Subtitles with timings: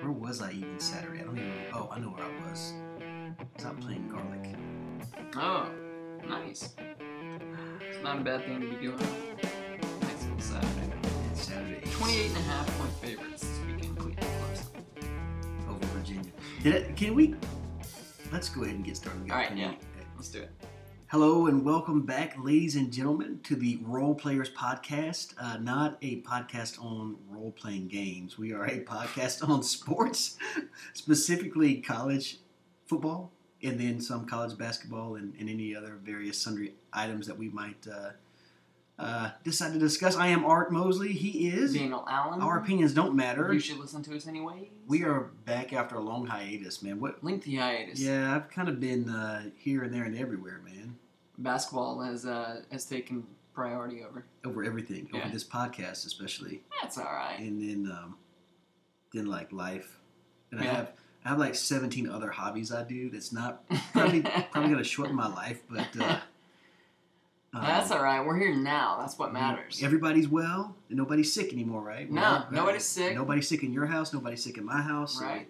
[0.00, 1.20] Where was I even Saturday?
[1.20, 1.52] I don't even.
[1.74, 2.72] Oh, I know where I was.
[3.62, 4.56] I was playing garlic.
[5.36, 5.70] Oh,
[6.26, 6.74] nice.
[7.82, 8.96] It's not a bad thing to be doing.
[8.96, 10.92] Nice little Saturday.
[11.30, 11.82] It's Saturday.
[11.84, 14.26] 28 and a half point favorites this weekend, Cleveland
[15.68, 16.32] over Virginia.
[16.62, 17.34] Did it, can we?
[18.32, 19.30] Let's go ahead and get started.
[19.30, 19.74] All right, yeah.
[20.16, 20.50] Let's do it.
[21.10, 25.34] Hello and welcome back, ladies and gentlemen, to the Role Players Podcast.
[25.40, 28.38] Uh, not a podcast on role playing games.
[28.38, 30.38] We are a podcast on sports,
[30.92, 32.38] specifically college
[32.86, 37.48] football, and then some college basketball and, and any other various sundry items that we
[37.48, 38.10] might uh,
[39.00, 40.16] uh, decide to discuss.
[40.16, 41.12] I am Art Mosley.
[41.12, 41.74] He is.
[41.74, 42.40] Daniel Allen.
[42.42, 43.52] Our opinions don't matter.
[43.52, 44.70] You should listen to us anyway.
[44.86, 47.00] We are back after a long hiatus, man.
[47.00, 47.22] What?
[47.24, 47.98] Lengthy hiatus.
[48.00, 50.96] Yeah, I've kind of been uh, here and there and everywhere, man.
[51.38, 54.24] Basketball has uh, has taken priority over.
[54.44, 55.20] Over everything, Yeah.
[55.20, 57.38] over this podcast especially, That's all right.
[57.38, 58.16] and then um,
[59.14, 59.98] then like life,
[60.52, 60.92] and I have
[61.24, 63.08] I have like seventeen other hobbies I do.
[63.10, 64.20] That's not probably
[64.52, 66.18] probably gonna shorten my life, but uh,
[67.52, 68.24] um, That's all right.
[68.24, 68.98] We're here now.
[69.00, 69.82] That's what matters.
[69.82, 72.10] Everybody's well, and nobody's sick anymore, right?
[72.10, 73.14] No, Well, nobody's sick.
[73.14, 74.12] Nobody's sick in your house.
[74.12, 75.18] Nobody's sick in my house.
[75.18, 75.48] so- Right.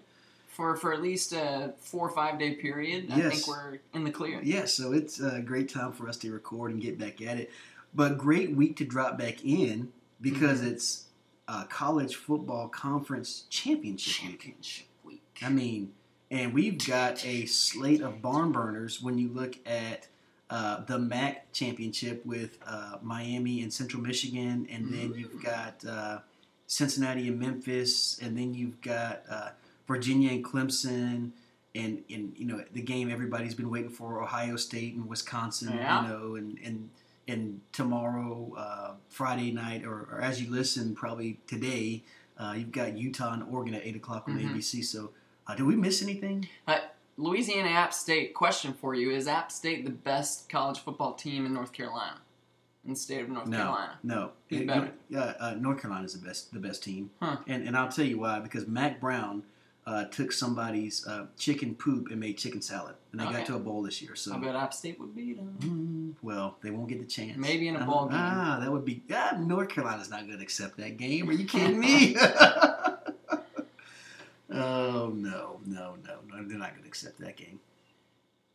[0.48, 4.10] For for at least a four or five day period, I think we're in the
[4.10, 4.40] clear.
[4.42, 4.74] Yes.
[4.74, 7.50] so it's a great time for us to record and get back at it.
[7.94, 10.72] But great week to drop back in because Mhm.
[10.72, 11.06] it's
[11.48, 14.30] uh, college football conference championship week.
[14.40, 15.22] Championship week.
[15.42, 15.92] I mean,
[16.30, 20.08] and we've got a slate of barn burners when you look at
[20.50, 26.18] uh, the MAC championship with uh, Miami and Central Michigan, and then you've got uh,
[26.66, 29.50] Cincinnati and Memphis, and then you've got uh,
[29.86, 31.30] Virginia and Clemson,
[31.74, 36.02] and, and you know the game everybody's been waiting for, Ohio State and Wisconsin, Yeah.
[36.02, 36.90] you know, and and
[37.28, 42.02] and tomorrow, uh, Friday night, or, or as you listen, probably today,
[42.38, 44.50] uh, you've got Utah and Oregon at eight o'clock on Mhm.
[44.56, 44.82] ABC.
[44.84, 45.10] So,
[45.46, 46.48] uh, did we miss anything?
[47.24, 48.34] Louisiana App State.
[48.34, 52.16] Question for you: Is App State the best college football team in North Carolina?
[52.84, 53.58] In the state of North No.
[53.58, 53.98] Carolina.
[54.02, 54.92] No, Uh, better?
[55.14, 57.36] Uh, uh, North Carolina is the best, the best team, Huh.
[57.46, 58.40] and and I'll tell you why.
[58.40, 59.42] Because Mack Brown
[59.86, 63.38] uh, took somebody's uh, chicken poop and made chicken salad, and they Okay.
[63.38, 64.14] got to a bowl this year.
[64.14, 65.56] So, I bet App State would beat them.
[65.60, 67.36] mm, well, they won't get the chance.
[67.36, 68.18] Maybe in a Uh, bowl game.
[68.18, 69.02] Ah, that would be.
[69.12, 71.28] Ah, North Carolina's not going to accept that game.
[71.28, 72.14] Are you kidding me?
[74.52, 76.48] oh no, no, no, no!
[76.48, 77.60] They're not going to accept that game.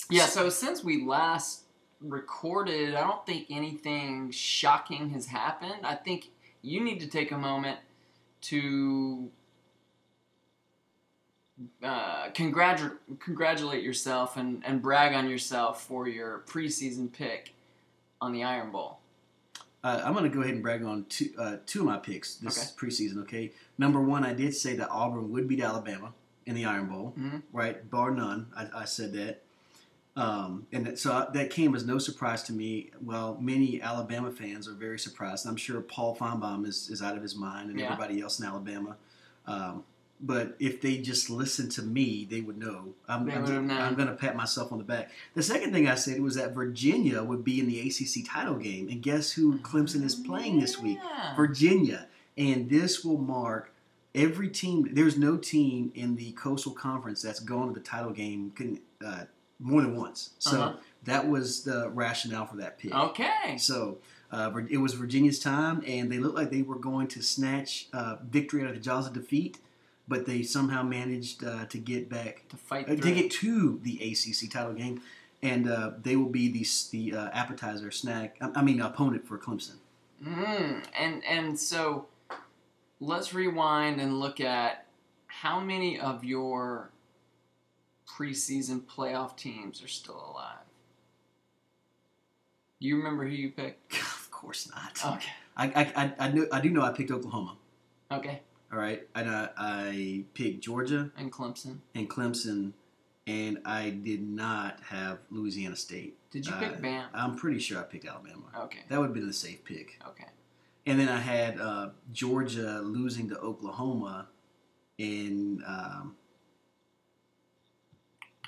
[0.09, 0.25] Yeah.
[0.25, 1.63] So since we last
[2.01, 5.85] recorded, I don't think anything shocking has happened.
[5.85, 6.29] I think
[6.61, 7.79] you need to take a moment
[8.41, 9.29] to
[11.83, 17.53] uh, congratu- congratulate yourself and, and brag on yourself for your preseason pick
[18.21, 18.99] on the Iron Bowl.
[19.85, 22.37] Uh, I'm going to go ahead and brag on two, uh, two of my picks
[22.37, 22.87] this Okay.
[22.87, 23.21] preseason.
[23.21, 26.11] Okay, number one, I did say that Auburn would beat Alabama
[26.47, 27.43] in the Iron Bowl, Mhm.
[27.53, 27.87] right?
[27.91, 28.47] Bar none.
[28.57, 29.43] I, I said that,
[30.15, 32.89] um, and that, so I, that came as no surprise to me.
[32.99, 35.45] Well, many Alabama fans are very surprised.
[35.45, 37.91] I'm sure Paul Finebaum is, is out of his mind, and Yeah.
[37.91, 38.95] everybody else in Alabama.
[39.45, 39.83] Um,
[40.21, 42.93] but if they just listened to me, they would know.
[43.07, 43.71] I'm, I'm, would have known.
[43.71, 45.11] I'm going to pat myself on the back.
[45.33, 48.87] The second thing I said was that Virginia would be in the ACC title game,
[48.89, 50.99] and guess who Clemson is playing this week?
[51.35, 53.71] Virginia, and this will mark
[54.13, 54.87] every team.
[54.93, 58.53] There's no team in the Coastal Conference that's gone to the title game
[59.05, 59.25] uh,
[59.59, 60.31] more than once.
[60.39, 60.77] So Uh-huh.
[61.03, 62.93] that was the rationale for that pick.
[62.95, 63.57] Okay.
[63.57, 63.97] So
[64.31, 68.15] uh, it was Virginia's time, and they looked like they were going to snatch uh,
[68.29, 69.57] victory out of the jaws of defeat,
[70.07, 73.95] but they somehow managed uh, to get back To fight uh, to get to the
[73.95, 75.01] ACC title game,
[75.41, 78.37] and uh, they will be the the uh, appetizer snack.
[78.41, 79.77] I, I mean, opponent for Clemson.
[80.23, 82.07] Mm, and and so
[82.99, 84.85] let's rewind and look at
[85.27, 86.91] how many of your
[88.07, 90.57] preseason playoff teams are still alive.
[92.79, 93.93] Do you remember who you picked?
[93.99, 95.15] of course not.
[95.17, 95.31] Okay.
[95.57, 97.55] I, I, I, I, knew, I do know I picked Oklahoma.
[98.11, 98.41] Okay.
[98.71, 101.77] All right, and I, I picked Georgia And Clemson.
[101.93, 102.73] and Clemson,
[103.27, 106.17] and I did not have Louisiana State.
[106.31, 107.07] Did you Uh, pick Bam?
[107.13, 108.43] I'm pretty sure I picked Alabama.
[108.63, 108.79] Okay.
[108.89, 109.99] That would have been the safe pick.
[110.09, 110.25] Okay.
[110.87, 114.27] And then I had uh, Georgia losing to Oklahoma,
[114.99, 116.15] and um,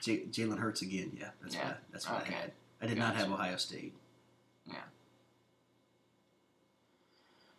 [0.02, 1.16] J- Jalen Hurts again.
[1.18, 2.34] Yeah, that's Yeah, what I, that's what okay.
[2.34, 2.52] I had.
[2.82, 3.94] I did not have Ohio State.
[4.66, 4.76] Yeah.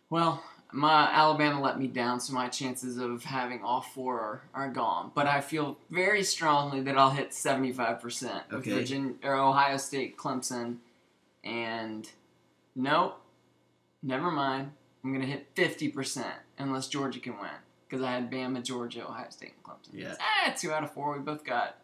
[0.09, 4.69] Well, my Alabama let me down, so my chances of having all four are, are
[4.69, 5.11] gone.
[5.15, 8.71] But I feel very strongly that I'll hit seventy five percent of Okay.
[8.73, 10.77] Virginia or Ohio State, Clemson,
[11.43, 12.09] and
[12.75, 13.19] nope,
[14.03, 14.71] never mind.
[15.03, 17.49] I'm gonna hit fifty percent unless Georgia can win.
[17.87, 19.89] because I had Bama, Georgia, Ohio State, and Clemson.
[19.93, 20.15] Yeah.
[20.19, 21.13] Ah, two out of four.
[21.17, 21.77] We both got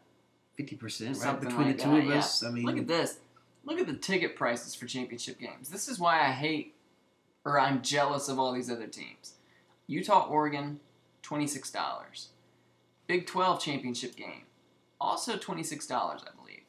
[0.55, 2.17] Fifty percent, right between like the two that, of yeah.
[2.19, 2.41] us.
[2.43, 3.17] I mean, Look at this.
[3.65, 5.69] Look at the ticket prices for championship games.
[5.69, 6.74] This is why I hate
[7.45, 9.33] or I'm jealous of all these other teams.
[9.87, 10.79] Utah, Oregon,
[11.23, 12.27] $26.
[13.07, 14.43] Big 12 championship game,
[14.99, 16.63] also $26, I believe.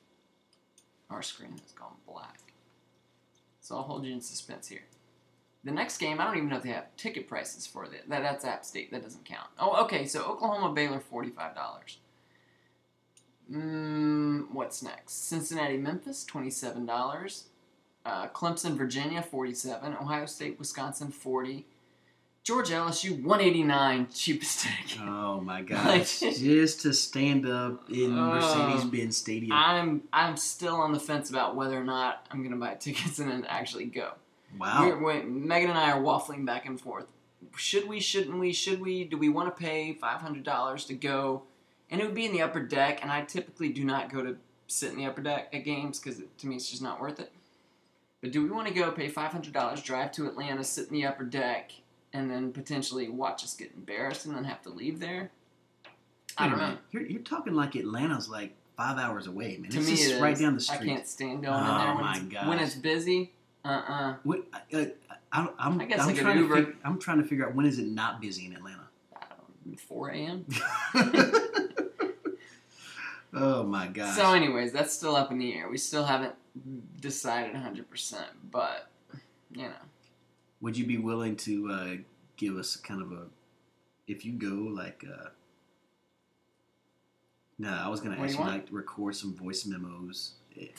[1.09, 2.41] Our screen has gone black.
[3.61, 4.83] So I'll hold you in suspense here.
[5.65, 8.09] The next game, I don't even know if they have ticket prices for that.
[8.09, 8.93] that that's App State.
[8.93, 9.49] That doesn't count.
[9.59, 10.07] Oh, okay.
[10.07, 11.97] So Oklahoma Baylor, $45.
[13.53, 15.27] Mm, what's next?
[15.29, 17.47] Cincinnati, Memphis, twenty-seven dollars.
[18.07, 19.95] Uh, Clemson, Virginia, forty-seven.
[19.95, 21.67] Ohio State, Wisconsin, forty.
[22.45, 24.07] Georgia, LSU, one eighty-nine.
[24.15, 24.99] Cheapest ticket.
[25.03, 28.35] oh my Like- gosh, just to stand up in Oh.
[28.35, 29.51] Mercedes-Benz Stadium.
[29.53, 33.29] I'm I'm still on the fence about whether or not I'm gonna buy tickets and
[33.31, 34.13] then actually go.
[34.59, 34.87] wow.
[35.01, 37.07] We're, we Megan and I are waffling back and forth.
[37.57, 37.99] Should we?
[37.99, 38.53] Shouldn't we?
[38.53, 39.03] Should we?
[39.05, 41.43] Do we want to pay five hundred dollars to go?
[41.91, 44.37] And it would be in the upper deck, and I typically do not go to
[44.69, 47.33] sit in the upper deck at games because to me it's just not worth it.
[48.23, 50.95] But do we want to go pay five hundred dollars, drive to Atlanta, sit in
[50.95, 51.73] the upper deck,
[52.13, 55.31] and then potentially watch us get embarrassed and then have to leave there?
[56.39, 56.77] I don't know.
[56.93, 59.71] You're, you're talking like Atlanta's like five hours away, man.
[59.71, 60.81] To it's me, just it right down the street.
[60.81, 62.47] I can't stand going Oh, in there when, my it's, gosh.
[62.49, 63.33] when it's busy.
[63.65, 64.85] Uh uh What, uh,
[65.33, 66.57] I, I'm, I guess I'm like trying to Uber.
[66.67, 68.83] fig- I'm trying to figure out when is it not busy in Atlanta.
[69.89, 70.47] Four a.m.
[73.37, 74.17] oh my gosh.
[74.17, 75.69] So, anyways, that's still up in the air.
[75.69, 76.35] We still haven't
[77.01, 78.15] decided 100%,
[78.51, 78.89] but,
[79.53, 79.73] you know.
[80.61, 81.95] Would you be willing to uh,
[82.37, 83.27] give us kind of a,
[84.07, 85.29] if you go like, uh,
[87.59, 90.33] no, I was gonna ask you you like to record some voice memos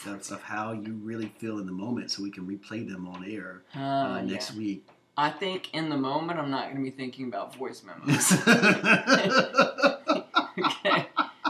[0.06, 3.26] of, of how you really feel in the moment, so we can replay them on
[3.26, 4.22] air Uh, uh, yeah.
[4.34, 4.88] next week.
[5.18, 8.32] I think in the moment, I'm not going to be thinking about voice memos.
[10.60, 11.07] okay.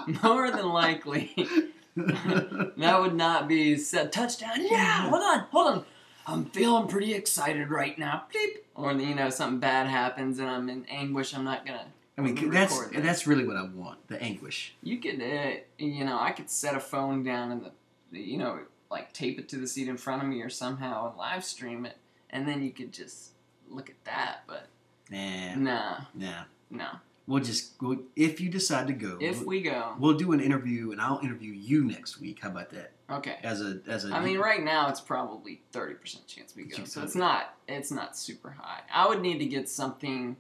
[0.23, 1.33] More than likely,
[1.95, 4.65] that would not be said touchdown.
[4.65, 5.85] Yeah, hold on, hold on.
[6.25, 8.25] I'm feeling pretty excited right now.
[8.33, 8.57] Bleep.
[8.75, 11.33] Or, you know, something bad happens and I'm in anguish.
[11.33, 11.79] I'm not to.
[12.17, 13.01] I mean, that's that.
[13.03, 14.05] that's really what I want.
[14.09, 14.73] The anguish.
[14.83, 17.71] You could, uh, you know, I could set a phone down and the,
[18.11, 18.59] the, you know,
[18.91, 21.85] like tape it to the seat in front of me or somehow and live stream
[21.85, 21.97] it,
[22.29, 23.31] and then you could just
[23.69, 24.39] look at that.
[24.47, 24.67] But
[25.09, 26.43] Nah, nah, nah.
[26.69, 26.87] no.
[27.27, 30.39] We'll just we'll, if you decide to go, If we'll, we go, we'll do an
[30.39, 32.39] interview, and I'll interview you next week.
[32.41, 32.91] How about that?
[33.09, 33.35] okay.
[33.43, 36.85] As a as a I mean, right now it's probably thirty percent chance we go,
[36.85, 38.79] so of it's not it's not super high.
[38.93, 40.37] I would need to get something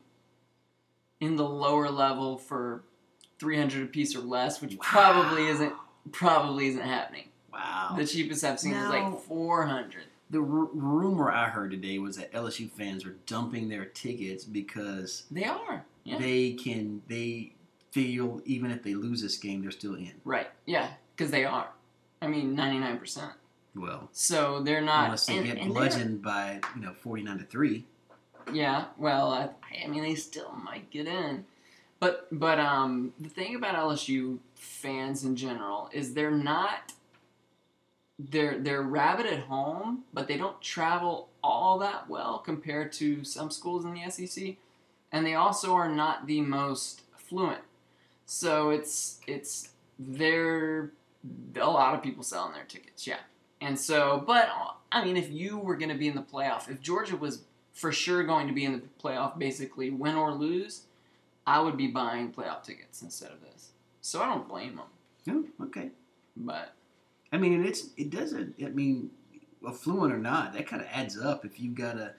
[1.19, 2.83] in the lower level for
[3.39, 5.73] three hundred a piece or less, which probably isn't
[6.13, 7.25] probably isn't happening.
[7.51, 7.95] Wow.
[7.97, 10.03] The cheapest I've seen is like four hundred.
[10.29, 15.23] The r- rumor I heard today was that LSU fans are dumping their tickets because
[15.31, 15.85] They are.
[16.07, 16.17] Yeah.
[16.19, 17.53] they can they
[17.91, 20.13] feel even if they lose this game, they're still in.
[20.23, 20.47] Right.
[20.65, 21.69] Yeah, because they are.
[22.21, 23.31] I mean, ninety nine percent.
[23.75, 25.05] Well, So they're not.
[25.05, 27.85] unless they and- get and bludgeoned by you know forty nine to three.
[28.53, 28.85] Yeah.
[28.97, 29.49] Well, I,
[29.83, 31.45] I mean, they still might get in,
[31.99, 36.93] but but um, the thing about LSU fans in general is they're not.
[38.19, 43.51] They're they're rabid at home, but they don't travel all that well compared to some
[43.51, 44.55] schools in the SEC,
[45.11, 47.61] and they also are not the most fluent.
[48.25, 49.69] So it's it's
[49.99, 50.91] they're
[51.59, 53.19] a lot of people selling their tickets, yeah.
[53.61, 54.49] And so, but
[54.91, 57.43] I mean, if you were going to be in the playoff, if Georgia was
[57.73, 60.83] for sure going to be in the playoff, basically win or lose,
[61.45, 63.69] I would be buying playoff tickets instead of this.
[64.01, 65.49] So I don't blame them.
[65.59, 65.89] Oh, okay.
[66.35, 66.73] But
[67.31, 68.55] I mean, it's it doesn't.
[68.63, 69.09] I mean,
[69.67, 71.45] affluent or not, that kind of adds up.
[71.45, 72.13] If you've gotta,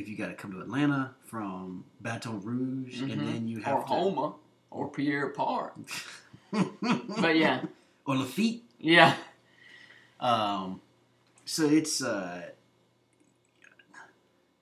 [0.00, 3.12] if you gotta come to Atlanta from Baton Rouge, Mhm.
[3.12, 4.34] and then you or have to, Houma
[4.70, 5.74] or Pierre Part.
[6.52, 7.64] But yeah,
[8.06, 8.62] or Lafitte.
[8.78, 9.16] yeah,
[10.20, 10.80] Um,
[11.44, 12.50] so it's uh,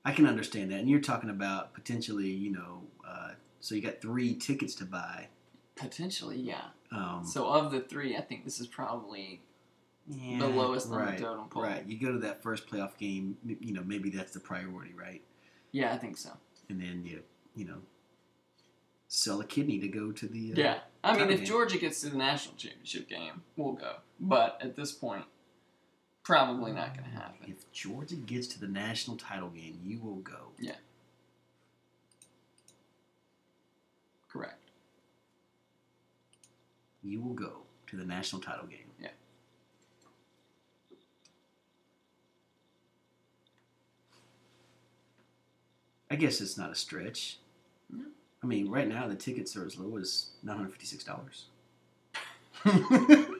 [0.05, 4.01] I can understand that, and you're talking about potentially, you know, uh, so you got
[4.01, 5.29] three tickets to buy.
[5.77, 6.67] potentially, yeah.
[6.93, 9.41] Um, So of the three, I think this is probably
[10.09, 11.63] yeah, the lowest on the right, totem pole.
[11.63, 15.23] Right, you go to that first playoff game, you know, maybe that's the priority, right?
[15.73, 16.31] yeah, I think so.
[16.69, 17.21] And then you,
[17.57, 17.79] you know,
[19.09, 20.53] sell a kidney to go to the.
[20.53, 21.47] Uh, Yeah, I mean, if game.
[21.47, 23.97] Georgia gets to the national championship game, we'll go.
[24.21, 25.25] But at this point,
[26.23, 27.47] probably not going to happen.
[27.49, 30.53] If Georgia gets to the national title game, you will go.
[30.59, 30.77] Yeah.
[34.29, 34.71] Correct.
[37.03, 38.91] You will go to the national title game.
[39.01, 39.09] Yeah.
[46.11, 47.39] I guess it's not a stretch.
[47.91, 48.05] No.
[48.43, 51.47] I mean, right now the tickets are as low as nine hundred fifty six dollars.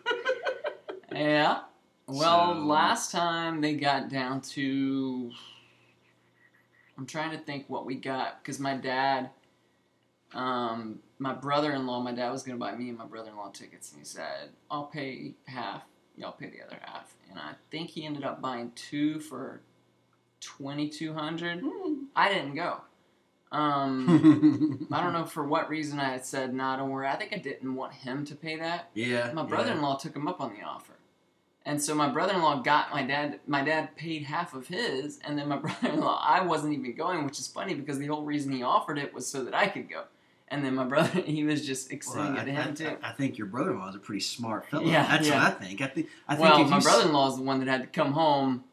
[1.13, 1.61] Yeah.
[2.07, 5.31] Well, So- last time they got down to.
[6.99, 9.31] I'm trying to think what we got because my dad,
[10.33, 14.05] um, my brother-in-law, my dad was gonna buy me and my brother-in-law tickets, and he
[14.05, 15.83] said, "I'll pay half,
[16.17, 19.61] y'all pay the other half." And I think he ended up buying two for
[20.41, 21.63] twenty-two hundred.
[22.17, 22.81] I didn't go.
[23.53, 27.33] Um, I don't know for what reason I had said, "Nah, don't worry." I think
[27.33, 28.91] I didn't want him to pay that.
[28.95, 30.95] Yeah, My brother-in-law took him up on the offer,
[31.65, 33.39] and so my brother-in-law got my dad.
[33.47, 36.21] My dad paid half of his, and then my brother-in-law.
[36.27, 39.27] I wasn't even going, which is funny because the whole reason he offered it was
[39.27, 40.05] so that I could go.
[40.49, 42.97] And then my brother, he was just Well, extending I, it to him I- too.
[43.05, 44.85] I think your brother-in-law is a pretty smart fellow.
[44.85, 45.37] Yeah, that's yeah.
[45.43, 45.81] what I think.
[45.81, 46.09] I think.
[46.29, 48.65] I think well, my brother-in-law is the one that had to come home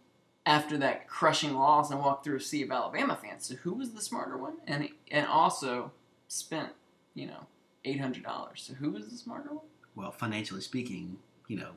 [0.46, 3.46] after that crushing loss and walked through a sea of Alabama fans.
[3.46, 4.54] So who was the smarter one?
[4.68, 5.92] And and also
[6.28, 6.70] spent
[7.14, 7.46] you know
[7.86, 8.64] eight hundred dollars.
[8.68, 9.66] So who was the smarter one?
[9.96, 11.18] well, financially speaking,
[11.50, 11.72] you know,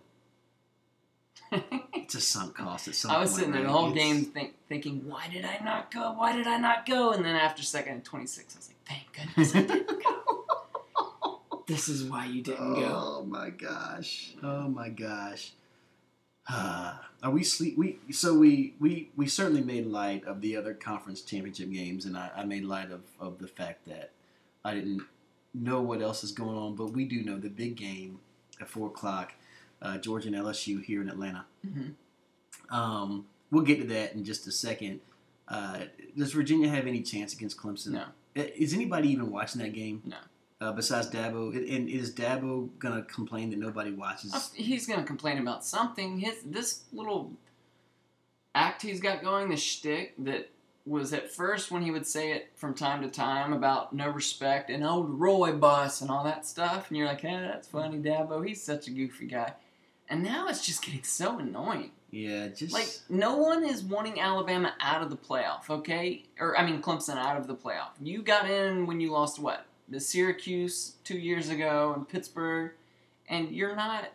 [1.93, 4.25] it's a sunk cost at some I was point, sitting there the whole It's- game
[4.25, 6.13] think, thinking, why did I not go?
[6.13, 7.11] Why did I not go?
[7.13, 11.63] And then after second and 26, I was like, thank goodness I didn't go.
[11.67, 13.19] this is why you didn't go.
[13.21, 14.35] Oh my gosh!
[14.43, 15.53] Oh my gosh!
[16.53, 17.79] Uh, are we sleep?
[17.79, 22.19] We so we we we certainly made light of the other conference championship games, and
[22.19, 24.11] I, I made light of of the fact that
[24.63, 25.03] I didn't
[25.55, 28.19] know what else is going on, but we do know the big game
[28.61, 29.33] at four o'clock,
[29.81, 31.47] uh, Georgia and LSU here in Atlanta.
[31.63, 31.91] hmm
[32.71, 35.01] Um, we'll get to that in just a second.
[35.49, 35.81] Uh,
[36.17, 37.93] does Virginia have any chance against Clemson?
[37.93, 38.05] No.
[38.35, 40.03] Is anybody even watching that game?
[40.05, 40.17] No.
[40.65, 44.51] Uh, besides Dabo, and is Dabo gonna complain that nobody watches?
[44.55, 46.19] He's to complain about something.
[46.19, 47.33] His This little
[48.55, 50.49] act he's got going, the shtick that
[50.87, 54.71] was at first when he would say it from time to time about no respect
[54.71, 56.89] and old Roy bus and all that stuff.
[56.89, 58.47] And you're like, hey, that's funny, Dabo.
[58.47, 59.53] He's such a goofy guy.
[60.09, 61.91] And now it's just getting so annoying.
[62.11, 66.25] Yeah, just Like no one is wanting Alabama out of the playoff, okay?
[66.41, 67.91] Or I mean Clemson out of the playoff.
[68.01, 69.67] You got in when you lost what?
[69.89, 72.73] The Syracuse two years ago and Pittsburgh,
[73.29, 74.07] and you're not.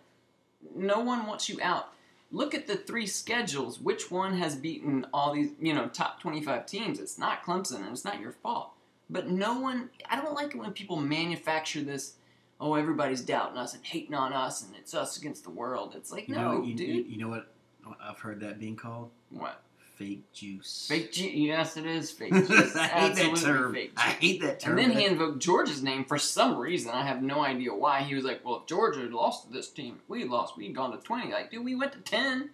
[0.76, 1.94] No one wants you out.
[2.32, 3.80] Look at the three schedules.
[3.80, 7.00] Which one has beaten all these, you know, top 25 teams?
[7.00, 8.72] It's not Clemson, and it's not your fault.
[9.10, 9.90] But no one.
[10.10, 12.16] I don't like it when people manufacture this.
[12.60, 15.94] Oh, everybody's doubting us and hating on us, and it's us against the world.
[15.96, 16.90] It's like, you no, know, you, dude.
[16.90, 17.54] you, you know what?
[18.02, 19.62] I've heard that being called what?
[20.00, 20.86] Fake juice.
[20.88, 21.34] Fake juice.
[21.34, 22.76] Yes, it is fake juice.
[22.76, 23.78] I hate that term.
[23.98, 24.80] I hate that term.
[24.80, 26.92] And then he invoked Georgia's name for some reason.
[26.92, 28.02] I have no idea why.
[28.04, 30.58] He was like, "Well, if Georgia had lost to this team, we lost.
[30.58, 31.32] We'd gone to twenty.
[31.32, 32.52] Like, dude, we went to ten.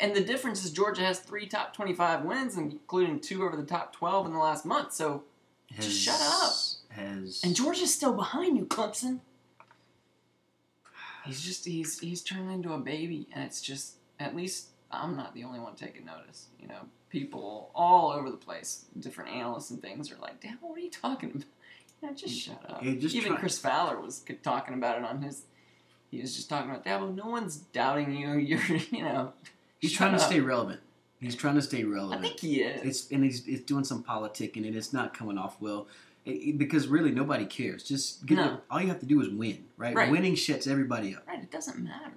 [0.00, 3.92] And the difference is Georgia has three top twenty-five wins, including two over the top
[3.92, 4.92] twelve in the last month.
[4.92, 5.24] So,
[5.74, 6.52] has, just shut up.
[6.96, 9.18] Has and Georgia's still behind you, Clemson.
[11.26, 15.34] He's just he's he's turning into a baby, and it's just at least I'm not
[15.34, 16.46] the only one taking notice.
[16.60, 16.80] You know,
[17.10, 20.90] people all over the place, different analysts and things are like, "Damn, what are you
[20.90, 21.44] talking about?"
[22.02, 22.82] You know, just shut up.
[22.82, 25.42] Yeah, just Even try- Chris Fowler was talking about it on his.
[26.10, 27.14] He was just talking about Dabo.
[27.14, 28.32] No one's doubting you.
[28.38, 29.32] You're, you know.
[29.78, 30.80] he's trying to stay relevant.
[31.20, 32.20] He's trying to stay relevant.
[32.20, 32.82] I think he is.
[32.82, 35.88] It's and he's, he's doing some politicking and it's not coming off well.
[36.24, 37.82] Because really nobody cares.
[37.82, 38.60] Just No.
[38.70, 39.94] all you have to do is win, right?
[39.94, 40.10] Right.
[40.10, 41.26] Winning shuts everybody up.
[41.26, 41.42] right.
[41.42, 42.12] It doesn't matter.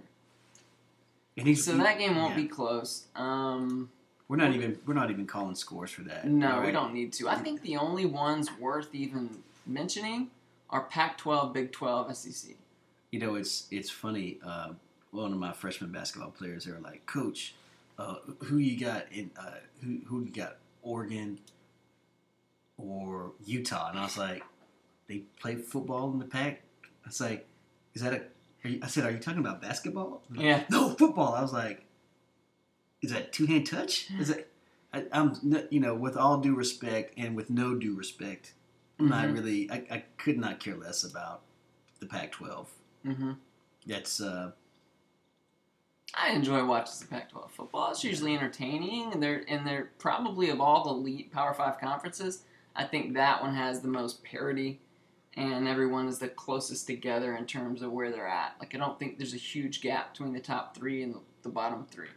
[1.37, 2.43] And he's So that game won't yeah.
[2.43, 3.05] be close.
[3.15, 3.89] Um.
[4.27, 6.25] We're not even we're not even calling scores for that.
[6.25, 7.27] No, all we don't need to.
[7.27, 10.29] I think the only ones worth even mentioning
[10.69, 12.55] are Pac-12, Big 12, SEC.
[13.11, 14.39] You know, it's it's funny.
[14.45, 14.69] Uh,
[15.11, 17.55] one of my freshman basketball players, they were like, "Coach,
[17.99, 19.31] uh, who you got in?
[19.37, 20.57] Uh, who who you got?
[20.81, 21.39] Oregon
[22.77, 24.43] or Utah?" And I was like,
[25.07, 26.61] "They play football in the pack."
[27.03, 27.45] I was like,
[27.93, 28.21] "Is that a?"
[28.63, 30.63] You, I said, "Are you talking about basketball?" Like, Yeah.
[30.69, 31.33] No, football.
[31.33, 31.85] I was like,
[33.01, 34.51] "Is that two hand touch?" Is it?
[34.93, 38.53] I, I'm, you know, with all due respect and with no due respect,
[38.99, 39.33] I'm not Mhm.
[39.33, 39.71] really.
[39.71, 41.41] I, I could not care less about
[41.99, 42.67] the Pac-12.
[43.05, 43.31] Mm-hmm.
[43.87, 44.51] That's uh,
[46.13, 47.91] I enjoy watching the Pac-12 football.
[47.91, 52.43] It's usually entertaining, and they're and they're probably of all the elite Power Five conferences.
[52.75, 54.81] I think that one has the most parity,
[55.35, 58.55] and everyone is the closest together in terms of where they're at.
[58.59, 61.49] Like I don't think there's a huge gap between the top three and the, the
[61.49, 62.09] bottom three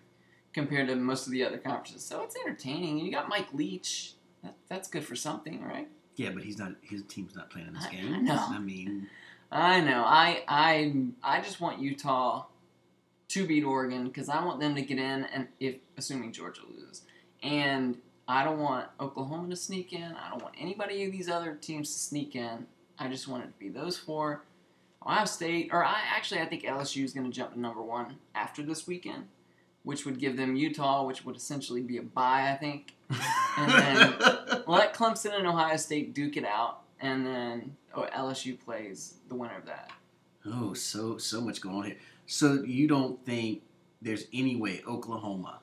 [0.52, 2.04] compared to most of the other conferences.
[2.04, 2.98] So it's entertaining.
[2.98, 4.14] You got Mike Leach.
[4.42, 5.88] That, that's good for something, right?
[6.16, 6.72] yeah, but he's not.
[6.82, 8.14] His team's not playing in this I- game.
[8.14, 8.44] I know.
[8.48, 9.08] I mean,
[9.50, 10.04] I know.
[10.04, 12.46] I I I just want Utah
[13.28, 17.02] to beat Oregon because I want them to get in, and if assuming Georgia loses,
[17.42, 20.02] and I don't want Oklahoma to sneak in.
[20.14, 22.66] I don't want anybody of these other teams to sneak in.
[22.98, 24.44] I just want it to be those four.
[25.04, 28.16] Ohio State, or I actually I think LSU is going to jump to number one
[28.34, 29.28] after this weekend,
[29.82, 32.94] which would give them Utah, which would essentially be a bye, I think.
[33.58, 39.14] And then let Clemson and Ohio State duke it out, and then oh, LSU plays
[39.28, 39.90] the winner of that.
[40.46, 41.96] oh, so so much going on here.
[42.26, 43.62] So you don't think
[44.00, 45.60] there's any way Oklahoma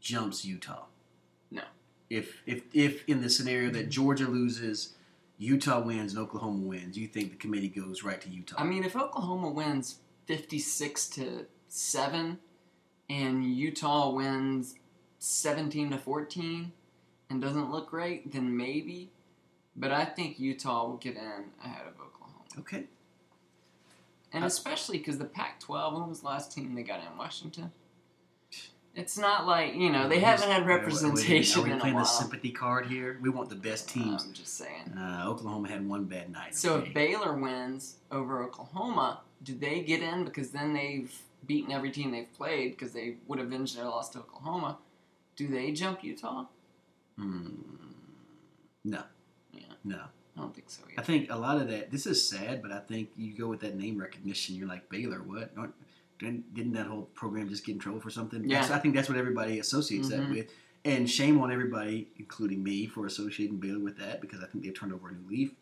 [0.00, 0.84] jumps Utah?
[1.50, 1.62] No.
[2.10, 4.94] If if if in the scenario that Georgia loses,
[5.42, 8.54] Utah wins and Oklahoma wins, you think the committee goes right to Utah?
[8.58, 12.38] I mean, if Oklahoma wins fifty-six to seven,
[13.10, 14.76] and Utah wins
[15.18, 16.72] seventeen to fourteen,
[17.28, 19.10] and doesn't look great, then maybe.
[19.74, 22.84] But I think Utah will get in ahead of Oklahoma, okay.
[24.32, 25.98] and Uh, especially because the Pac-12.
[25.98, 27.18] When was the last team they got in?
[27.18, 27.72] Washington.
[28.94, 32.04] It's not like you know they haven't had Are we- representation Are we, playing the
[32.04, 33.18] sympathy card here?
[33.22, 34.24] We want the best teams.
[34.24, 34.92] I'm just saying.
[34.96, 36.54] Uh, Oklahoma had one bad night.
[36.54, 36.88] So okay.
[36.88, 41.12] if Baylor wins over Oklahoma, do they get in because then they've
[41.46, 44.78] beaten every team they've played because they would avenge their loss to Oklahoma?
[45.36, 46.44] Do they jump Utah?
[47.16, 47.48] Hmm.
[48.84, 49.02] no,
[49.52, 49.62] Yeah.
[49.84, 50.00] no.
[50.36, 50.82] I don't think so.
[50.96, 51.90] I think a lot of that.
[51.90, 54.54] This is sad, but I think you go with that name recognition.
[54.54, 55.18] You're like Baylor.
[55.22, 55.50] What?
[56.22, 58.42] Didn't, didn't that whole program just get in trouble for something?
[58.48, 58.60] Yeah.
[58.60, 60.30] That's- I think that's what everybody associates that Mhm.
[60.30, 60.50] with.
[60.84, 64.74] And shame on everybody, including me, for associating Baylor with that because I think they've
[64.74, 65.54] turned over a new leaf.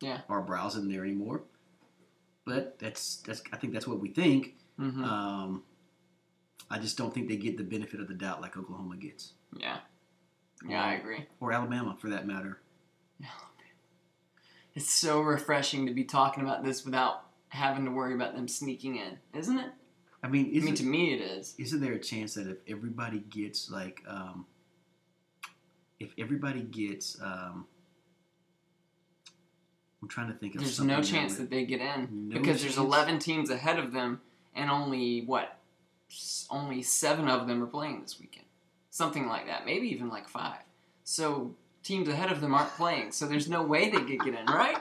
[0.00, 0.20] Yeah.
[0.28, 1.42] Art Briles isn't there anymore.
[2.44, 3.42] But that's that's.
[3.52, 4.56] I think that's what we think.
[4.76, 5.64] hmm Um,
[6.70, 9.80] I just don't think they get the benefit of the doubt like Oklahoma gets, yeah.
[10.66, 11.26] Yeah, I agree.
[11.40, 12.60] or Alabama for that matter.
[14.74, 18.96] It's so refreshing to be talking about this without having to worry about them sneaking
[18.96, 19.72] in, isn't it?
[20.22, 21.54] I mean, I mean, to me, it is.
[21.58, 24.46] isn't there a chance that if everybody gets like, um,
[26.00, 27.66] if everybody gets, um,
[30.02, 32.28] I'm trying to think of There's something no that chance would- that they get in
[32.28, 34.20] No because there's 11 teams ahead of them,
[34.54, 35.56] and only what?
[36.50, 38.46] Only seven of them are playing this weekend,
[38.90, 39.66] something like that.
[39.66, 40.60] Maybe even like five.
[41.04, 43.12] So teams ahead of them aren't playing.
[43.12, 44.78] So there's no way they could get in, right?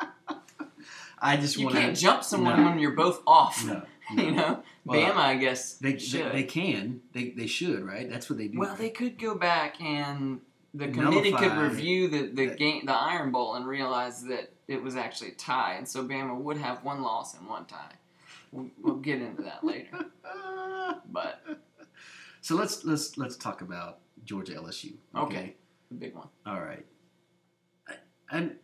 [1.18, 2.68] I just You want can't jump someone No.
[2.70, 3.64] when you're both off.
[3.64, 3.82] No,
[4.22, 6.32] You know, Well, Bama, I guess They, they, should.
[6.32, 7.00] they can.
[7.12, 8.08] They, they should, right?
[8.08, 8.58] That's what they do.
[8.58, 10.40] well, they could go back and
[10.72, 12.58] the committee could review the the that.
[12.58, 16.36] game, the Iron Bowl, and realize that it was actually a tie, and so Bama
[16.36, 17.92] would have one loss and one tie.
[18.52, 19.90] We'll, we'll get into that later,
[21.10, 21.42] but
[22.40, 24.94] so let's let's let's talk about Georgia LSU.
[25.16, 25.56] Okay.
[25.90, 26.28] the big one.
[26.44, 26.84] All right.
[27.88, 27.94] I,
[28.30, 28.56] and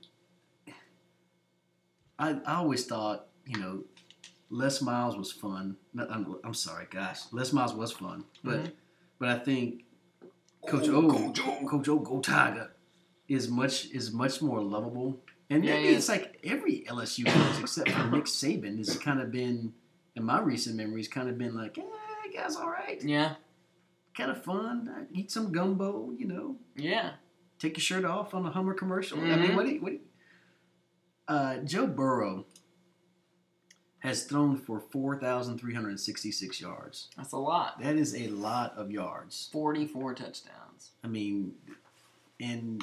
[2.19, 3.85] I, I always thought, you know,
[4.53, 5.77] Les Miles was fun.
[5.95, 8.73] No, I'm, I'm sorry, gosh, Les Miles was fun, but Mhm.
[9.19, 9.85] but I think
[10.69, 12.71] Coach O, Coach O, Coach O, Go Tiger,
[13.29, 15.19] is much is much more lovable.
[15.51, 19.21] And Yeah, maybe he it's like every LSU coach except for Nick Saban has kind
[19.21, 19.73] of been,
[20.17, 21.83] in my recent memories, kind of been like, eh,
[22.35, 23.35] guys, all right, Yeah,
[24.15, 25.07] kind of fun.
[25.12, 27.15] Eat some gumbo, you know, yeah.
[27.59, 29.19] take your shirt off on a Hummer commercial.
[29.21, 29.57] I mean, Mhm.
[29.57, 29.67] what?
[29.67, 29.91] Do you, what?
[29.91, 30.01] Do you,
[31.29, 32.45] uh, Joe Burrow
[34.03, 37.09] has thrown for four thousand three hundred sixty-six yards.
[37.17, 37.81] That's a lot.
[37.81, 39.49] That is a lot of yards.
[39.53, 40.91] Forty-four touchdowns.
[41.05, 41.55] I mean,
[42.41, 42.83] and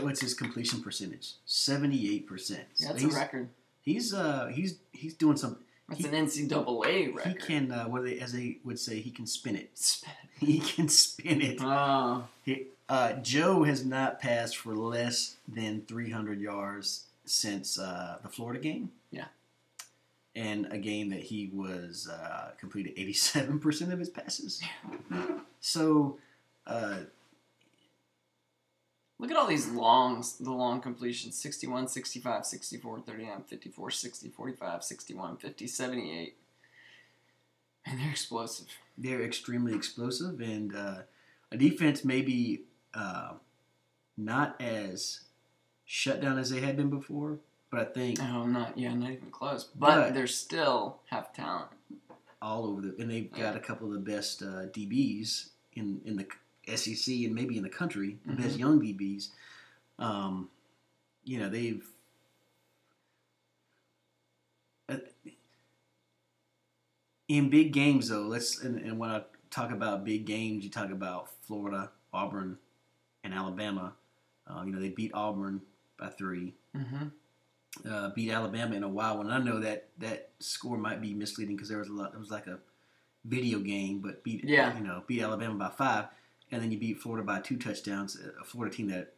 [0.00, 1.32] what's his completion percentage?
[1.46, 2.64] Seventy-eight percent.
[2.76, 3.48] Yeah, That's he's, a record.
[3.82, 5.56] He's uh he's he's doing some.
[5.88, 7.28] That's he- an NCAA record.
[7.28, 9.70] He can uh, what they, as they would say he can spin it.
[9.74, 10.12] Spin.
[10.42, 11.58] He can spin it.
[11.60, 18.28] Oh, He, uh, Joe has not passed for less than 300 yards since uh, the
[18.28, 18.90] Florida game.
[20.34, 24.62] And a game that he was uh, completed 87% of his passes.
[25.60, 26.18] So,
[26.66, 27.00] uh,
[29.18, 34.84] look at all these longs, the long completions 61, 65, 64, 39, 54, 60, 45,
[34.84, 36.36] 61, 50, 78.
[37.84, 38.68] And they're explosive.
[38.96, 40.98] they're extremely explosive, and uh,
[41.50, 42.62] a defense maybe
[42.94, 43.32] uh,
[44.16, 45.20] not as
[45.84, 47.38] shut down as they had been before,
[47.72, 49.64] but I think Oh, not yeah, not even close.
[49.64, 51.70] But, But- they still have talent.
[52.40, 56.16] all over the, and they've got a couple of the best uh, DBs in in
[56.16, 59.28] the SEC and maybe in the country, the best young DBs.
[59.98, 60.48] Um,
[61.24, 61.84] you know they've.
[64.88, 64.98] uh,
[67.28, 70.90] in big games, though, let's and, and when I talk about big games, you talk
[70.90, 72.58] about Florida, Auburn,
[73.24, 73.94] and Alabama.
[74.46, 75.62] Uh, you know they beat Auburn
[75.98, 77.08] by three Mm-hmm.
[77.88, 79.20] Uh, beat Alabama in a while.
[79.20, 82.12] And I know that that score might be misleading because there was a lot.
[82.14, 82.58] It was like a
[83.24, 84.76] video game, but beat Yeah.
[84.76, 86.06] you know beat Alabama by five.
[86.50, 89.14] and then you beat Florida by two touchdowns, a Florida team that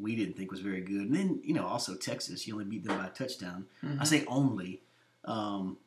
[0.00, 1.02] we didn't think was very good.
[1.02, 3.66] And then you know also Texas, you only beat them by a touchdown.
[3.82, 4.00] Mhm.
[4.00, 4.82] I say only.
[5.24, 5.78] Um,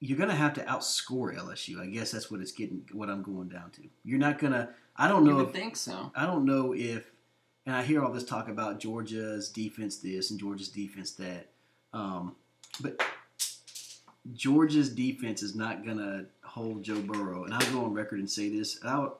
[0.00, 1.80] you're gonna have to outscore LSU.
[1.80, 2.88] I guess that's what it's getting.
[2.92, 3.82] What I'm going down to.
[4.04, 4.70] You're not gonna.
[4.96, 6.10] I don't you know would if think so.
[6.14, 7.10] I don't know if,
[7.66, 11.48] and I hear all this talk about Georgia's defense this and Georgia's defense that,
[11.92, 12.34] um,
[12.80, 13.00] but
[14.34, 18.48] Georgia's defense is not gonna hold Joe Burrow, and I'll go on record and say
[18.48, 19.18] this: I'll,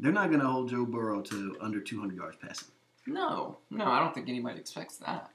[0.00, 2.68] they're not gonna hold Joe Burrow to under 200 yards passing.
[3.06, 5.30] No, no, I don't think anybody expects that.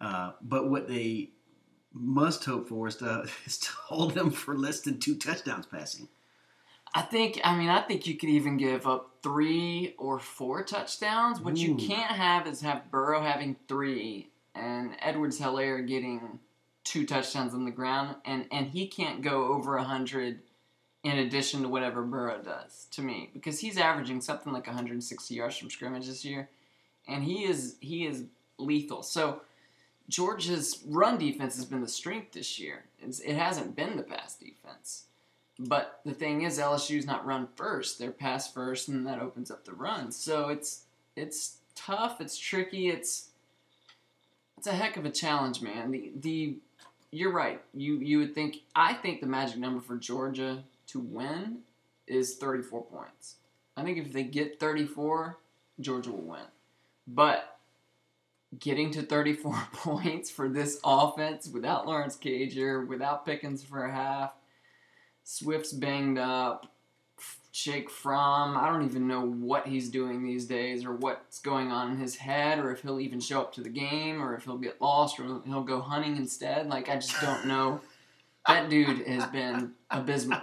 [0.00, 1.30] Uh, but what they
[1.92, 6.08] must hope for is to, is to hold them for less than two touchdowns passing.
[6.94, 7.40] I think.
[7.42, 11.40] I mean, I think you could even give up three or four touchdowns.
[11.40, 16.38] What you can't have is have Burrow having three and Edwards-Helaire getting
[16.84, 20.40] two touchdowns on the ground, and and he can't go over a hundred
[21.02, 25.58] in addition to whatever Burrow does to me because he's averaging something like 160 yards
[25.58, 26.48] from scrimmage this year,
[27.08, 28.24] and he is he is
[28.58, 29.02] lethal.
[29.02, 29.40] So.
[30.06, 32.84] Georgia's run defense has been the strength this year.
[33.00, 35.06] It's, it hasn't been the pass defense.
[35.58, 39.64] But the thing is, LSU's not run first; they're pass first, and that opens up
[39.64, 40.10] the run.
[40.10, 40.82] So it's
[41.16, 42.20] it's tough.
[42.20, 42.88] It's tricky.
[42.88, 43.30] It's
[44.58, 45.92] it's a heck of a challenge, man.
[45.92, 46.56] The the
[47.12, 47.62] you're right.
[47.72, 51.58] You you would think I think the magic number for Georgia to win
[52.06, 53.36] is 34 points.
[53.76, 55.38] I think if they get 34,
[55.80, 56.46] Georgia will win.
[57.06, 57.58] But
[58.58, 64.32] getting to 34 points for this offense without Lawrence Cager, without Pickens for a half,
[65.24, 66.70] Swift's banged up.
[67.52, 71.92] Jake Fromm, I don't even know what he's doing these days or what's going on
[71.92, 74.58] in his head or if he'll even show up to the game or if he'll
[74.58, 76.68] get lost or he'll go hunting instead.
[76.68, 77.80] Like, I just don't know.
[78.48, 80.40] That dude has been abysmal.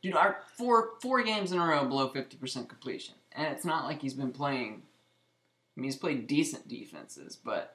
[0.00, 3.16] Dude, our four four games in a row below 50% completion.
[3.32, 4.82] And it's not like he's been playing.
[5.76, 7.74] I mean, he's played decent defenses, but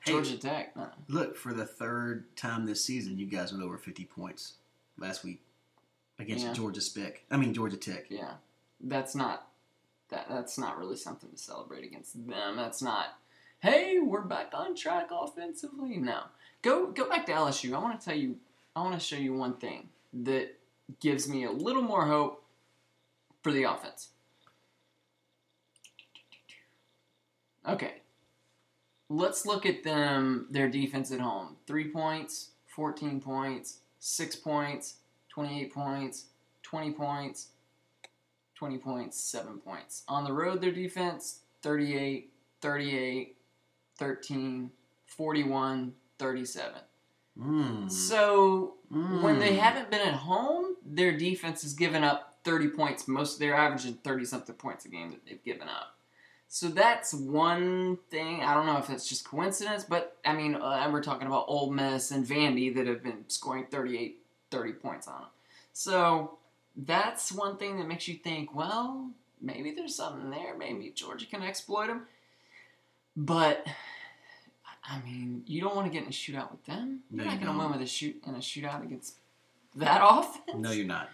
[0.00, 0.12] Hey.
[0.12, 0.88] Georgia Tech, no.
[1.08, 4.54] Look, for the third time this season, you guys went over 50 points
[4.98, 5.42] last week
[6.20, 6.52] against Yeah.
[6.52, 7.24] Georgia Spec.
[7.30, 8.06] I mean Georgia Tech.
[8.10, 8.34] Yeah,
[8.80, 9.48] that's not
[10.10, 10.26] that.
[10.28, 12.56] That's not really something to celebrate against them.
[12.56, 13.18] That's not.
[13.60, 15.96] Hey, we're back on track offensively.
[15.96, 16.22] No,
[16.62, 17.74] go go back to LSU.
[17.74, 18.36] I want to tell you.
[18.76, 19.88] I want to show you one thing
[20.22, 20.56] that
[21.00, 22.44] gives me a little more hope
[23.42, 24.10] for the offense.
[27.68, 27.94] Okay,
[29.08, 30.46] let's look at them.
[30.50, 34.96] Their defense at home: three points, fourteen points, six points,
[35.30, 36.26] twenty-eight points,
[36.62, 37.48] 20 points,
[38.56, 40.02] 20 points, 7 points.
[40.08, 43.36] On the road, their defense 38, 38,
[43.96, 44.70] 13,
[45.06, 46.72] 41, 37.
[47.38, 47.90] Mm.
[47.90, 49.58] So when they Mm.
[49.58, 53.06] haven't been at home, their defense has given up 30 points.
[53.08, 55.96] Most of they're averaging 30 something points a game that they've given up.
[56.48, 58.42] So that's one thing.
[58.42, 61.70] I don't know if that's just coincidence, but I mean, uh, we're talking about Ole
[61.70, 64.19] Miss and Vandy that have been scoring 38,
[64.50, 65.30] 30 points on them.
[65.72, 66.38] So
[66.76, 69.10] that's one thing that makes you think, well,
[69.40, 70.56] maybe there's something there.
[70.56, 72.06] Maybe Georgia can exploit them.
[73.16, 73.66] But
[74.84, 77.00] I mean, you don't want to get in a shootout with them.
[77.10, 79.16] You're No, not you going to win with a shoot in a shootout against
[79.76, 80.56] that offense.
[80.56, 81.08] No, you're not.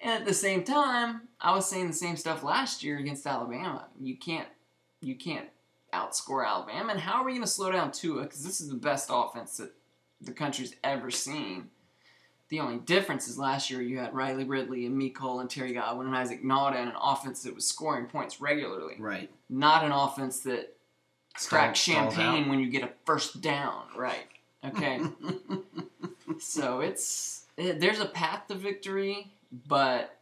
[0.00, 3.86] And at the same time, I was saying the same stuff last year against Alabama.
[4.00, 4.48] You can't,
[5.00, 5.46] you can't
[5.92, 6.92] outscore Alabama.
[6.92, 8.22] And how are we going to slow down Tua?
[8.22, 9.72] Because this is the best offense that
[10.20, 11.68] the country's ever seen.
[12.52, 16.06] The only difference is last year you had Riley Ridley and Cole and Terry Godwin
[16.06, 19.30] and Isaac Nauta and an offense that was scoring points regularly, Right.
[19.48, 20.76] not an offense that
[21.34, 23.84] cracks champagne when you get a first down.
[23.96, 24.26] Right.
[24.64, 25.00] Okay.
[26.40, 29.32] So it's it, there's a path to victory,
[29.68, 30.18] but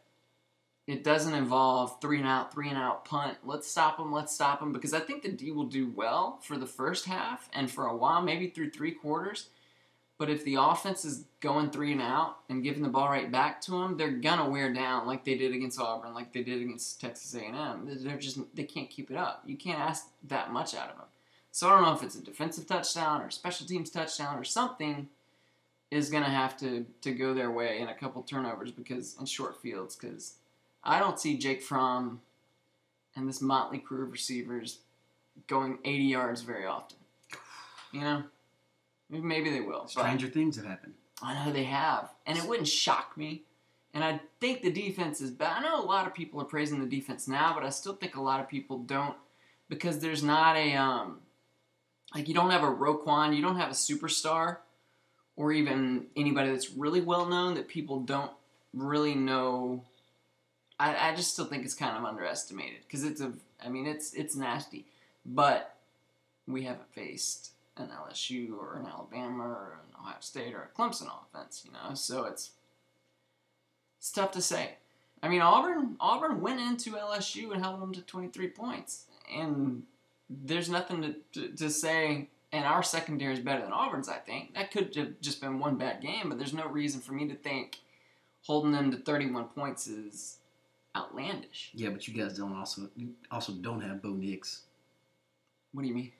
[0.87, 3.37] it doesn't involve three and out, three and out punt.
[3.43, 4.11] Let's stop them.
[4.11, 7.49] Let's stop them because I think the D will do well for the first half
[7.53, 9.47] and for a while, maybe through three quarters.
[10.21, 13.59] But if the offense is going three and out and giving the ball right back
[13.61, 17.01] to them, they're gonna wear down like they did against Auburn, like they did against
[17.01, 17.89] Texas A&M.
[18.03, 19.41] They're just they can't keep it up.
[19.47, 21.07] You can't ask that much out of them.
[21.51, 25.09] So I don't know if it's a defensive touchdown or special teams touchdown or something
[25.89, 29.59] is to have to to go their way in a couple turnovers because in short
[29.59, 30.35] fields because
[30.83, 32.21] I don't see Jake Fromm
[33.15, 34.81] and this motley crew of receivers
[35.47, 36.99] going 80 yards very often.
[37.91, 38.23] You know,
[39.11, 39.81] maybe, they will.
[39.81, 40.93] but- Stranger things have happened.
[41.23, 43.43] I know they have, and it wouldn't shock me.
[43.93, 45.57] And I think the defense is bad.
[45.57, 48.15] I know a lot of people are praising the defense now, but I still think
[48.15, 49.15] a lot of people don't
[49.69, 51.19] because there's not a um,
[52.15, 54.57] like you don't have a Roquan, you don't have a superstar,
[55.35, 58.31] or even anybody that's really well known that people don't
[58.73, 59.83] really know.
[60.79, 63.33] I, I just still think it's kind of underestimated because it's a.
[63.63, 64.85] I mean, it's it's nasty,
[65.25, 65.75] but
[66.47, 71.07] we haven't faced an LSU or an Alabama or an Ohio State or a Clemson
[71.07, 71.93] offense, you know.
[71.95, 72.51] So it's
[73.97, 74.75] it's tough to say.
[75.23, 79.83] I mean, Auburn Auburn went into LSU and held them to 23 points, and
[80.29, 82.27] there's nothing to, to, to say.
[82.53, 84.09] And our secondary is better than Auburn's.
[84.09, 87.13] I think that could have just been one bad game, but there's no reason for
[87.13, 87.77] me to think
[88.41, 90.37] holding them to 31 points is
[90.95, 91.71] outlandish.
[91.73, 92.89] Yeah, but you guys don't also
[93.29, 94.63] also don't have Bo Nix.
[95.71, 96.11] What do you mean?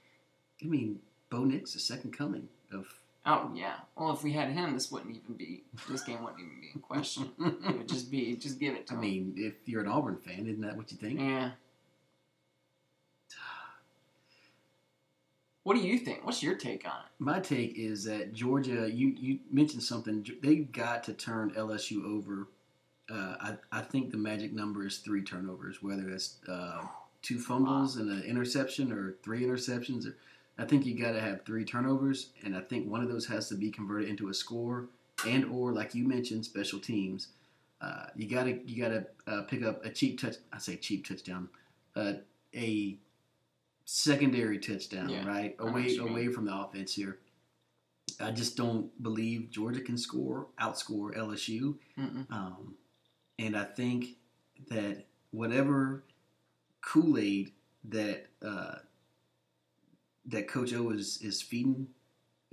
[0.63, 0.99] I mean,
[1.31, 2.85] Bo Nix, the second coming of.
[3.25, 3.75] Oh yeah.
[3.95, 5.63] Well, if we had him, this wouldn't even be.
[5.89, 7.31] This game wouldn't even be in question.
[7.39, 8.35] it would just be.
[8.35, 9.01] Just give it to I him.
[9.01, 11.19] mean, if you're an Auburn fan, isn't that what you think?
[11.19, 11.51] Yeah.
[15.63, 16.25] What do you think?
[16.25, 17.11] What's your take on it?
[17.19, 18.89] My take is that Georgia.
[18.91, 20.25] You you mentioned something.
[20.41, 22.47] They've got to turn LSU over.
[23.09, 26.81] Uh, I I think the magic number is three turnovers, whether that's uh,
[27.21, 30.07] two fumbles and an interception or three interceptions.
[30.07, 30.15] Or,
[30.57, 33.49] I think you got to have three turnovers, and I think one of those has
[33.49, 34.89] to be converted into a score,
[35.27, 37.29] and or like you mentioned, special teams.
[37.81, 40.35] Uh, you gotta you gotta uh, pick up a cheap touch.
[40.53, 41.49] I say cheap touchdown,
[41.95, 42.13] uh,
[42.55, 42.97] a
[43.85, 45.99] secondary touchdown, Yeah, right away mean.
[45.99, 47.17] away from the offense here.
[48.19, 51.75] I just don't believe Georgia can score outscore LSU.
[52.29, 52.75] Um,
[53.39, 54.17] and I think
[54.69, 56.03] that whatever
[56.81, 57.51] Kool Aid
[57.85, 58.75] that uh,
[60.27, 61.87] that Coach O is is feeding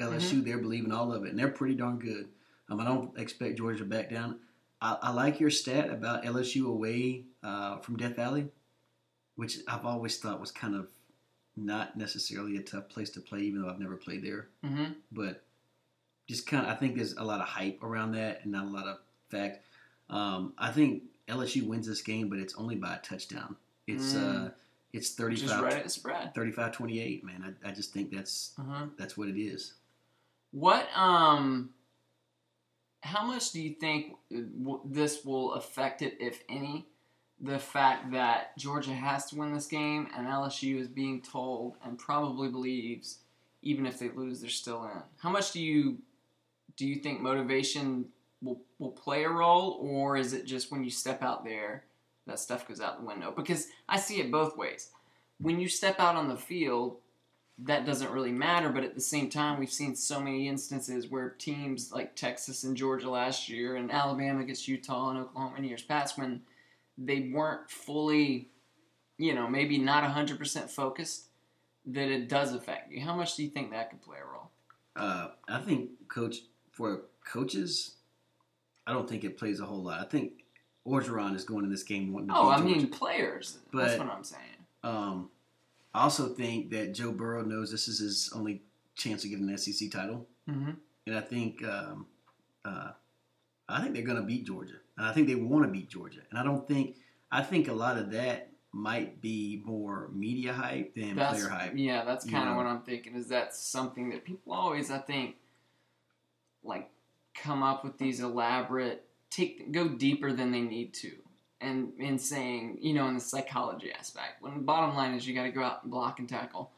[0.01, 2.29] LSU, they're believing all of it, and they're pretty darn good.
[2.69, 4.39] Um, I don't expect Georgia to back down.
[4.81, 8.47] I, I like your stat about LSU away uh, from Death Valley,
[9.37, 10.89] which I've always thought was kind of
[11.57, 14.93] not necessarily a tough place to play, even though I've never played there Mm-hmm.
[15.11, 15.43] but
[16.29, 18.69] just kind of I think there's a lot of hype around that and not a
[18.69, 18.99] lot of
[19.31, 19.65] fact.
[20.11, 23.57] Um, I think LSU wins this game, but it's only by a touchdown.
[23.89, 24.47] It's Mm.
[24.47, 24.51] uh,
[24.93, 26.35] it's Just 35, right at spread.
[26.35, 27.57] 35-28, man.
[27.65, 28.87] I, I just think that's Uh-huh.
[28.97, 29.75] that's what it is.
[30.51, 31.71] What um
[33.03, 36.87] how much do you think uh, w- this will affect it if any
[37.41, 41.97] the fact that Georgia has to win this game and LSU is being told and
[41.99, 43.19] probably believes
[43.63, 45.03] even if they lose they're still in.
[45.19, 45.99] How much do you
[46.77, 48.07] do you think motivation
[48.43, 51.85] will will play a role or is it just when you step out there
[52.29, 53.33] that stuff goes out the window?
[53.37, 54.91] Because I see it both ways.
[55.41, 56.99] When you step out on the field
[57.61, 58.69] that doesn't really matter.
[58.69, 62.77] But at the same time, we've seen so many instances where teams like Texas and
[62.77, 66.43] Georgia last year, and Alabama against Utah and Oklahoma in years past, when
[66.97, 68.49] they weren't fully,
[69.19, 71.27] you know, maybe not 100% focused,
[71.87, 73.01] that it does affect you.
[73.01, 74.51] How much do you think that could play a role?
[74.95, 76.39] Uh, I think coach
[76.71, 77.97] for coaches,
[78.87, 80.01] I don't think it plays a whole lot.
[80.01, 80.45] I think
[80.87, 83.59] Orgeron is going in this game wanting to Oh, I mean, players.
[83.73, 84.43] But- That's what I'm saying.
[84.83, 85.31] Um,
[85.95, 88.63] I also think that Joe Burrow knows this is his only
[88.95, 90.27] chance to get an SEC title.
[90.49, 90.71] Mm-hmm.
[91.07, 92.07] and I think um,
[92.65, 92.93] uh,
[93.69, 96.21] I think they're going to beat Georgia, and I think they want to beat Georgia,
[96.31, 96.97] and I don't think
[97.31, 101.73] I think a lot of that might be more media hype than That's player hype.
[101.75, 103.15] yeah, that's kind of what I'm thinking.
[103.15, 105.37] Is that something that people always, I think,
[106.65, 106.89] like
[107.35, 111.13] come up with these elaborate take go deeper than they need to
[111.61, 115.35] and in saying you know in the psychology aspect when the bottom line is you
[115.35, 116.71] got to go out and block and tackle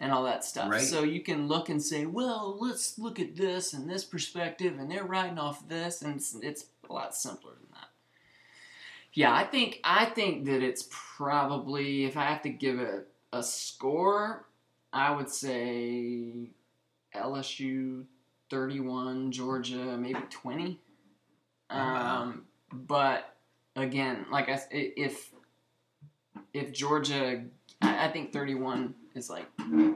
[0.00, 0.70] and all that stuff.
[0.70, 0.80] Right.
[0.80, 4.90] so you can look and say well let's look at this and this perspective and
[4.90, 7.88] they're riding off this and it's, it's a lot simpler than that.
[9.12, 13.42] Yeah i think i think that it's probably if i have to give it a
[13.42, 14.46] score
[14.92, 16.50] i would say
[17.14, 18.04] lsu
[18.50, 20.78] 31 georgia maybe 20
[21.70, 23.34] um, but
[23.76, 25.30] again, like I if
[26.52, 27.44] if Georgia,
[27.82, 29.46] I, think thirty one is like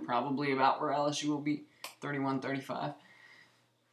[0.04, 1.62] probably about where LSU will be
[2.00, 2.92] 31 35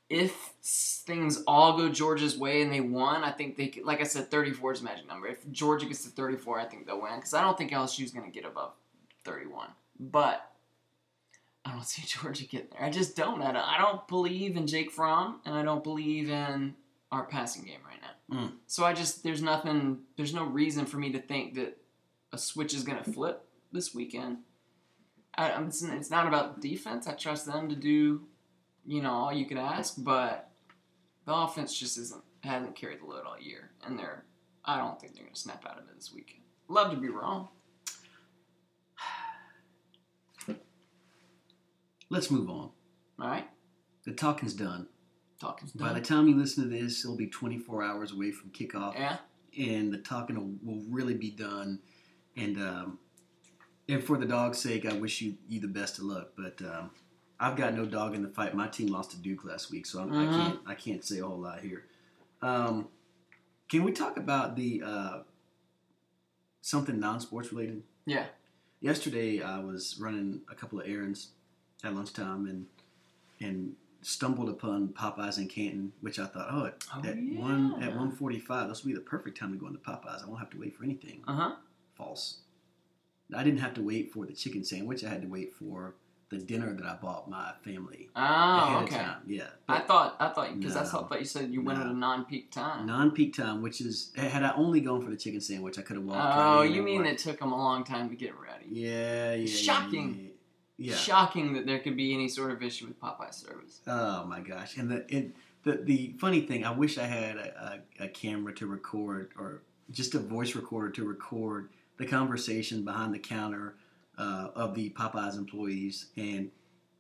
[0.10, 4.06] if things all go Georgia's way and they won, I think they could, like I
[4.06, 5.28] said, 34 is magic number.
[5.28, 8.12] If Georgia gets to 34, I think they'll win because I don't think LSU is
[8.12, 8.72] going to get above
[9.24, 9.70] 31.
[10.00, 10.50] But
[11.64, 12.84] I don't see Georgia getting there.
[12.84, 13.42] I just don't.
[13.42, 16.74] I don't, I don't believe in Jake Fromm and I don't believe in
[17.12, 18.38] our passing game right now.
[18.38, 18.52] Mm.
[18.68, 21.78] So I just, there's nothing, there's no reason for me to think that
[22.32, 24.40] a switch is going to flip this weekend.
[25.36, 27.08] I, I'm, it's, it's not about defense.
[27.08, 28.22] I trust them to do
[28.90, 30.50] you know, all you could ask, but
[31.26, 34.26] the offense just isn't hasn't carried the load all year, and they're
[34.66, 36.42] I don't think they're gonna snap out of it this weekend.
[36.68, 37.50] Love to be wrong.
[42.10, 42.72] Let's move on.
[43.20, 43.48] All right,
[44.06, 44.88] The talking's done.
[45.40, 48.94] Talking's By the time you listen to this, it'll be 24 hours away from kickoff.
[48.96, 49.18] Yeah,
[49.58, 51.80] and the talking will, really be done.
[52.38, 53.00] And um,
[53.88, 56.30] and for the dog's sake, I wish you you the best of luck.
[56.38, 56.92] But um,
[57.40, 58.54] I've got no dog in the fight.
[58.54, 60.28] My team lost to Duke last week, so I'm, Mhm.
[60.28, 61.86] I can't I can't say a whole lot here.
[62.42, 62.88] Um,
[63.68, 65.20] can we talk about the uh,
[66.62, 67.84] something non-sports related?
[68.06, 68.26] Yeah.
[68.82, 71.30] Yesterday, I was running a couple of errands
[71.84, 72.66] at lunchtime and
[73.42, 77.90] and stumbled upon Popeyes in Canton, which I thought, oh, at, Oh, at one at
[77.90, 77.98] yeah.
[77.98, 80.24] one forty five, this will be the perfect time to go into Popeyes.
[80.24, 81.22] I won't have to wait for anything.
[81.28, 81.56] Uh huh.
[81.96, 82.40] False.
[83.36, 85.04] I didn't have to wait for the chicken sandwich.
[85.04, 85.96] I had to wait for
[86.30, 88.96] the dinner that I bought my family Oh, ahead okay.
[88.98, 89.18] of time.
[89.28, 91.86] Yeah, I thought I thought because I thought you said you went No.
[91.86, 92.86] at a non-peak time.
[92.86, 96.06] non-peak time, which is had I only gone for the chicken sandwich, I could have
[96.06, 96.20] walked.
[96.22, 98.66] oh, right you mean it took them a long time to get ready?
[98.70, 100.16] Yeah, yeah, yeah, Shocking.
[100.16, 100.24] Yeah.
[100.24, 100.29] yeah.
[100.96, 103.82] Shocking that there could be any sort of issue with Popeye service.
[103.88, 104.78] Oh my gosh!
[104.78, 108.54] And the it, the the funny thing, I wish I had a, a, a camera
[108.56, 109.62] to record or
[109.92, 113.76] just a voice recorder to record the conversation behind the counter
[114.18, 116.50] uh, of the Popeyes employees, and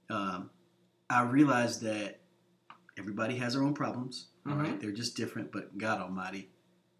[0.09, 0.49] um,
[1.09, 2.19] I realized that
[2.97, 4.27] everybody has their own problems.
[4.45, 4.61] Mhm.
[4.61, 5.51] right, they're just different.
[5.51, 6.49] But God Almighty,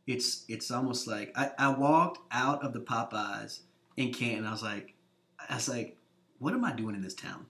[0.07, 3.61] it's it's almost like I, I walked out of the Popeyes
[3.97, 4.45] in Canton.
[4.45, 4.93] I was like,
[5.49, 5.97] I was like,
[6.39, 7.45] what am I doing in this town?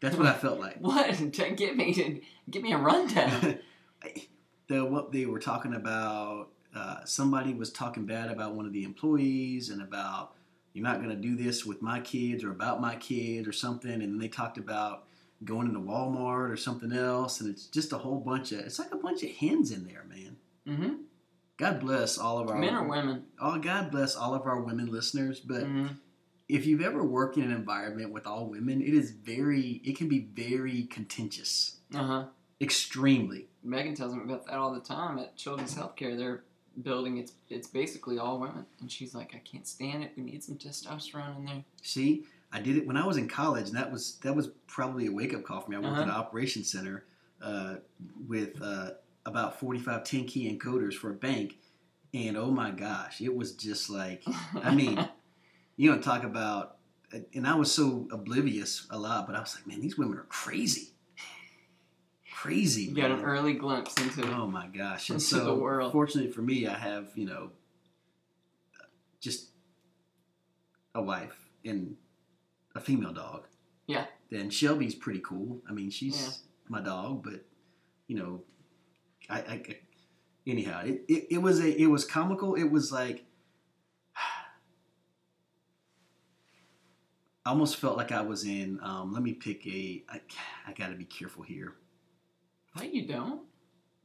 [0.00, 0.76] That's what I felt like.
[0.80, 1.10] What?
[1.56, 3.58] Give me give me a rundown.
[4.68, 6.48] the what they were talking about.
[6.74, 10.34] Uh, somebody was talking bad about one of the employees and about
[10.72, 13.90] you're not going to do this with my kids or about my kids or something.
[13.90, 15.04] And then they talked about
[15.44, 17.40] going into Walmart or something else.
[17.40, 20.04] And it's just a whole bunch of it's like a bunch of hens in there,
[20.08, 20.36] man.
[20.68, 20.94] Mm-hmm.
[21.56, 23.24] God bless all of our Men or women?
[23.40, 25.40] Oh, God bless all of our women listeners.
[25.40, 25.88] But hmm
[26.50, 30.08] if you've ever worked in an environment with all women, it is very it can
[30.08, 32.24] be very contentious, Uh huh.
[32.60, 33.46] extremely.
[33.62, 36.16] Megan tells me about that all the time at Children's Healthcare.
[36.16, 36.42] They're
[36.82, 40.12] building it's it's basically all women, and she's like, I can't stand it.
[40.16, 41.64] We need some testosterone in there.
[41.82, 45.06] See, I did it when I was in college, and that was that was probably
[45.06, 45.76] a wake up call for me.
[45.76, 46.02] I worked Uh-huh.
[46.02, 47.04] at an operations center
[47.42, 47.76] uh,
[48.28, 48.90] with uh,
[49.26, 51.58] about 45 10 key encoders for a bank,
[52.14, 54.22] and oh my gosh, it was just like
[54.54, 54.96] I mean,
[55.80, 56.76] you know, talk about,
[57.34, 60.24] and I was so oblivious a lot, but I was like, man, these women are
[60.28, 60.90] crazy,
[62.34, 62.82] crazy.
[62.82, 65.08] you got an early glimpse into Oh my gosh!
[65.08, 65.90] And into so, the world.
[65.90, 67.52] fortunately for me, I have you know,
[69.20, 69.48] just
[70.94, 71.96] a wife and
[72.74, 73.46] a female dog.
[73.86, 74.04] Yeah.
[74.30, 75.62] Then Shelby's pretty cool.
[75.66, 76.32] I mean, she's Yeah.
[76.68, 77.46] my dog, but
[78.06, 78.42] you know,
[79.30, 79.62] I, I
[80.46, 82.54] anyhow, it, it, it was a it was comical.
[82.54, 83.24] It was like.
[87.46, 88.78] I almost felt like I was in.
[88.82, 90.04] Um, let me pick a.
[90.08, 90.20] I,
[90.66, 91.74] I got to be careful here.
[92.76, 93.42] No, you don't.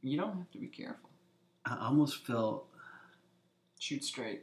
[0.02, 1.10] You don't have to be careful.
[1.64, 2.66] I almost felt
[3.78, 4.42] Shoot straight.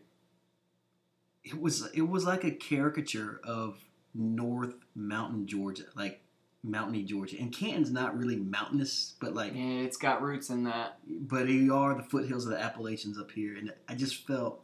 [1.44, 3.78] it was it was like a caricature of
[4.14, 6.22] North Mountain Georgia, like
[6.64, 7.38] mountainy Georgia.
[7.40, 11.00] And Canton's not really mountainous, but like Yeah, it's got roots in that.
[11.08, 14.62] but they are the foothills of the Appalachians up here, and I just felt.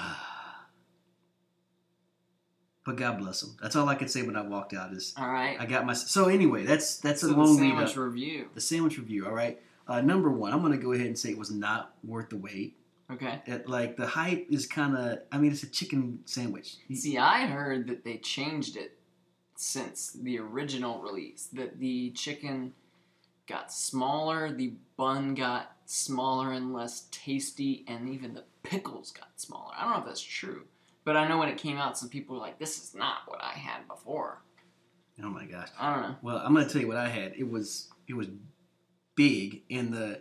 [2.85, 3.57] but God bless them.
[3.61, 4.93] That's all I could say when I walked out.
[4.93, 5.57] Is All right.
[5.59, 6.65] I got my so anyway.
[6.65, 8.49] That's that's so a the long lead sandwich review.
[8.55, 9.27] The sandwich review.
[9.27, 9.61] All right.
[9.87, 12.37] Uh, number one, I'm going to go ahead and say it was not worth the
[12.37, 12.77] wait.
[13.11, 13.43] Okay.
[13.47, 15.21] It, like the hype is kind of.
[15.31, 16.77] I mean, it's a chicken sandwich.
[16.95, 18.99] See, I heard that they changed it
[19.57, 21.49] since the original release.
[21.53, 22.73] That the chicken
[23.47, 29.73] got smaller, the bun got smaller and less tasty, and even the pickles got smaller.
[29.77, 30.65] I don't know if that's true,
[31.05, 33.43] but I know when it came out, some people were like, "This is not what
[33.43, 34.43] I had before."
[35.23, 35.69] Oh my gosh.
[35.79, 36.17] I don't know.
[36.23, 37.35] Well, I'm gonna tell you what I had.
[37.37, 38.29] It was it was
[39.15, 40.21] big in the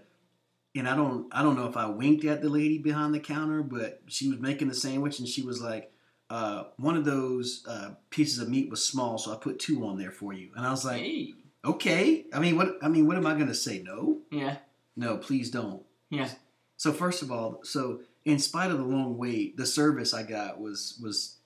[0.75, 3.63] and I don't I don't know if I winked at the lady behind the counter,
[3.63, 5.91] but she was making the sandwich and she was like,
[6.29, 9.97] uh, one of those uh, pieces of meat was small, so I put two on
[9.97, 10.51] there for you.
[10.55, 11.33] And I was like, hey.
[11.65, 12.25] okay.
[12.33, 13.81] I mean, what I mean, what am I gonna say?
[13.83, 14.57] No, Yeah.
[14.95, 15.83] no, please don't.
[16.09, 16.29] Yeah.
[16.77, 20.59] So first of all, so in spite of the long wait, the service I got
[20.59, 21.37] was was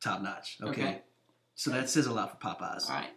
[0.00, 0.58] top notch.
[0.62, 0.70] Okay.
[0.70, 1.02] Okay.
[1.54, 2.88] So that says a lot for Popeyes.
[2.88, 3.10] All right.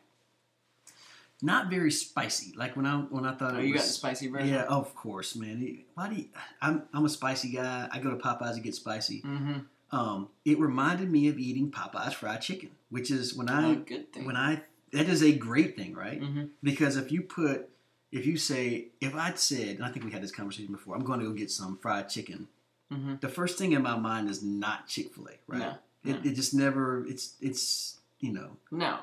[1.41, 2.53] Not very spicy.
[2.55, 3.82] Like when I when I thought Oh, it you was.
[3.82, 4.49] got the spicy version.
[4.49, 5.84] Yeah, of course, man.
[5.93, 6.25] Why do you,
[6.61, 7.88] I'm I'm a spicy guy.
[7.91, 9.21] I go to Popeyes to get spicy.
[9.21, 9.59] Mm-hmm.
[9.91, 14.11] Um, it reminded me of eating Popeyes fried chicken, which is when I oh, good
[14.13, 14.25] thing.
[14.25, 14.61] when I
[14.91, 16.21] that is a great thing, right?
[16.21, 16.45] mm-hmm.
[16.61, 17.69] Because if you put
[18.11, 21.05] if you say if I'd said, and I think we had this conversation before, I'm
[21.05, 22.47] going to go get some fried chicken.
[22.91, 23.15] Mm-hmm.
[23.21, 25.59] The first thing in my mind is not Chick Fil A, right?
[25.59, 25.73] No.
[26.03, 26.31] It, no.
[26.31, 27.05] it just never.
[27.07, 28.99] It's it's you know No,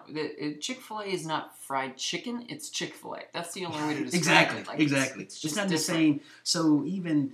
[0.61, 2.47] Chick Fil A is not fried chicken.
[2.49, 3.21] It's Chick Fil A.
[3.33, 4.67] That's the only way to describe exactly it.
[4.67, 5.23] Like, exactly.
[5.25, 6.21] It's, It's, just not the same.
[6.43, 7.33] So even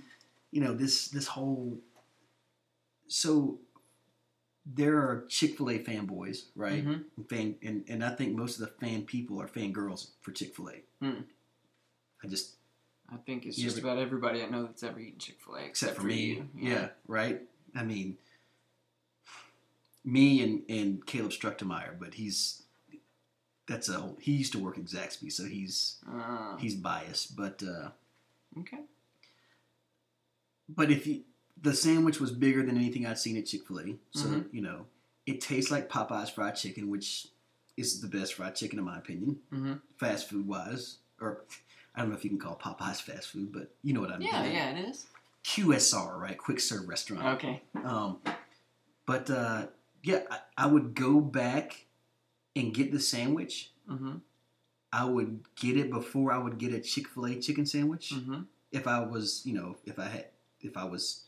[0.51, 1.77] you know this this whole.
[3.07, 3.59] So,
[4.65, 6.85] there are Chick Fil A fanboys, right?
[6.85, 7.03] Mhm.
[7.29, 10.69] Fan and and I think most of the fan people are fangirls for Chick Fil
[10.69, 10.83] A.
[11.03, 11.21] Hmm.
[12.23, 12.55] I just
[13.13, 15.61] I think it's Yeah, just about everybody I know that's ever eaten Chick Fil A,
[15.63, 16.49] except for me, you.
[16.57, 16.89] yeah.
[17.07, 17.41] right.
[17.75, 18.17] I mean,
[20.03, 22.63] me and and Caleb Struchtemeyer, but he's
[23.67, 27.61] that's a whole, he used to work at Zaxby, so he's Uh, he's biased, but.
[27.63, 27.89] uh
[28.59, 28.79] okay.
[30.69, 31.23] But if you,
[31.61, 34.53] the sandwich was bigger than anything I'd seen at Chick Fil A, so Mhm.
[34.53, 34.87] you know
[35.25, 37.27] it tastes like Popeyes fried chicken, which
[37.77, 40.97] is the best fried chicken in my opinion, hmm fast food wise.
[41.21, 41.45] Or
[41.95, 44.17] I don't know if you can call Popeyes fast food, but you know what I
[44.17, 44.27] mean.
[44.29, 45.05] Yeah, yeah, it is.
[45.45, 46.37] QSR, right?
[46.37, 47.25] Quick serve restaurant.
[47.35, 47.61] Okay.
[47.83, 48.19] Um,
[49.05, 49.67] but uh,
[50.03, 51.85] yeah, I, I would go back
[52.55, 53.71] and get the sandwich.
[53.87, 54.15] hmm
[54.95, 58.13] I would get it before I would get a Chick Fil A chicken sandwich.
[58.13, 58.41] hmm
[58.71, 60.25] if I was, you know, if I had,
[60.61, 61.22] if I was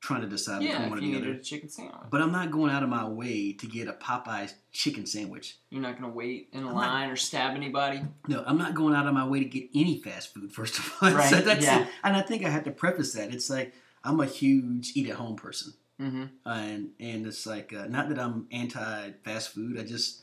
[0.00, 1.32] trying to decide Yeah, between one or the other.
[1.32, 1.94] a chicken sandwich.
[2.10, 5.56] But I'm not going out of my way to get a Popeyes chicken sandwich.
[5.70, 8.02] You're not gonna wait in a I'm not- line or stab anybody.
[8.28, 10.52] No, I'm not going out of my way to get any fast food.
[10.52, 11.82] First of all, Right, so that's yeah.
[11.82, 11.88] it.
[12.04, 13.32] And I think I have to preface that.
[13.34, 13.72] It's like
[14.04, 18.18] I'm a huge eat at home person, hmm and and it's like uh, not that
[18.18, 19.78] I'm anti fast food.
[19.78, 20.22] I just,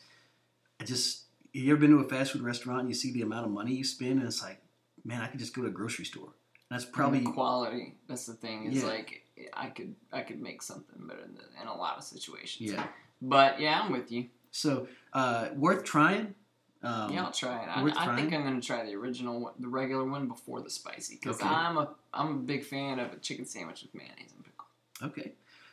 [0.79, 1.21] I just.
[1.55, 3.75] You ever been to a fast food restaurant and you see the amount of money
[3.75, 4.59] you spend, and it's like,
[5.05, 6.29] man, I could just go to a grocery store.
[6.71, 7.95] That's probably Probably quality.
[8.07, 8.65] That's the thing.
[8.65, 8.87] It's Yeah.
[8.89, 9.22] like
[9.53, 12.71] I could I could make something better in, the, in a lot of situations.
[12.71, 12.87] yeah.
[13.21, 14.25] But yeah, I'm with you.
[14.51, 16.35] So uh, worth trying.
[16.83, 17.69] Um, yeah, I'll try it.
[17.69, 18.33] I, I think?
[18.33, 21.47] I'm gonna try the original, one, the regular one before the spicy, because Okay.
[21.47, 24.67] I'm a I'm a big fan of a chicken sandwich with mayonnaise and pickle.
[25.01, 25.31] Okay.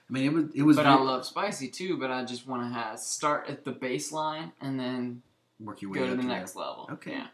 [0.09, 1.97] I mean, it was it was But I love spicy too.
[1.97, 5.23] But I just want to start at the baseline and then
[5.59, 6.89] work your way go to the next level.
[6.93, 7.13] Okay.
[7.13, 7.27] Yeah.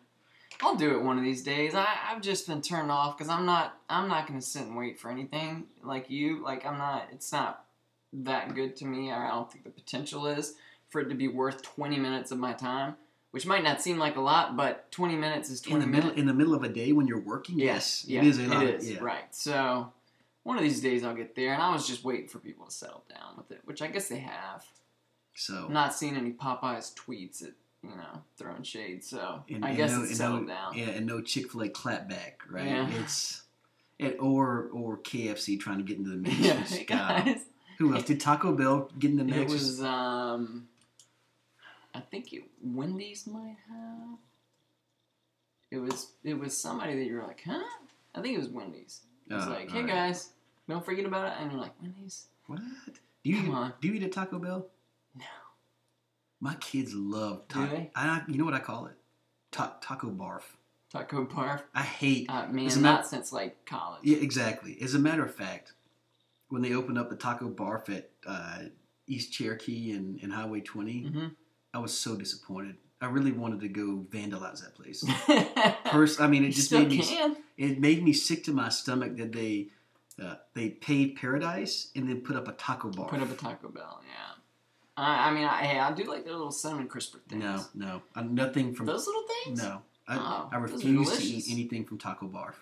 [0.63, 1.75] I'll do it one of these days.
[1.75, 4.99] I, I've just been turned off because I'm not I'm not gonna sit and wait
[4.99, 6.43] for anything like you.
[6.43, 7.09] Like I'm not.
[7.13, 7.65] It's not
[8.13, 9.13] that good to me.
[9.13, 10.55] I don't think the potential is
[10.89, 12.95] for it to be worth 20 minutes of my time,
[13.33, 16.11] which might not seem like a lot, but 20 minutes is 20 in the middle
[16.11, 16.21] minutes.
[16.21, 17.59] in the middle of a day when you're working.
[17.59, 18.65] Yes, yeah, it is a lot.
[18.65, 18.99] is, yeah.
[19.01, 19.35] right.
[19.35, 19.93] So
[20.45, 22.73] one of these days I'll get there, and I was just waiting for people to
[22.73, 24.65] settle down with it, which I guess they have.
[25.35, 27.53] So I'm not seeing any Popeyes tweets at
[27.91, 30.77] you know throwing shade, so and, I and guess no, it's settled no, down.
[30.77, 32.67] Yeah, and no Chick Fil A clapback, right?
[32.67, 32.89] Yeah.
[33.01, 33.43] It's
[33.99, 36.39] it, or or KFC trying to get into the mix.
[36.39, 37.41] Yeah, guys.
[37.79, 39.51] who else did Taco Bell get in the mix?
[39.53, 40.69] It was um,
[41.95, 44.19] I think it, Wendy's might have.
[45.71, 47.63] It was it was somebody that you were like, huh?
[48.15, 49.01] I think it was Wendy's.
[49.29, 49.93] It was Oh, like, hey alright.
[49.95, 50.31] guys,
[50.69, 52.27] don't forget about it, and you're like, Wendy's.
[52.47, 52.61] What?
[53.25, 53.73] Do you Come eat, on.
[53.81, 54.67] do you eat at Taco Bell?
[56.41, 57.77] My kids love Do taco.
[57.77, 57.91] they?
[57.95, 58.95] I, you know what I call it?
[59.53, 60.43] Ta- taco barf.
[60.93, 61.63] Taco barf.
[61.75, 62.29] I hate.
[62.29, 64.01] Uh, man, not matter- since like college.
[64.05, 64.77] Yeah, exactly.
[64.83, 65.73] As a matter of fact,
[66.49, 68.59] when they opened up the taco barf at uh,
[69.07, 71.27] East Cherokee and, and Highway 20, hmm
[71.75, 72.77] I was so disappointed.
[73.03, 75.05] I really wanted to go vandalize that place.
[75.07, 75.89] mm-hmm.
[75.91, 77.37] First, I mean, it you just made me can.
[77.59, 79.69] it made me sick to my stomach that they
[80.23, 83.09] uh, they paved paradise and then put up a taco bar.
[83.09, 84.01] Put up a Taco Bell.
[84.03, 84.35] Yeah.
[84.97, 87.43] I, I mean, I, hey, I do like their little cinnamon crisper things.
[87.43, 89.63] no, no, uh, nothing from Those little things.
[89.63, 89.83] no.
[90.09, 92.55] I, Oh, I refuse to eat anything from Taco Barf.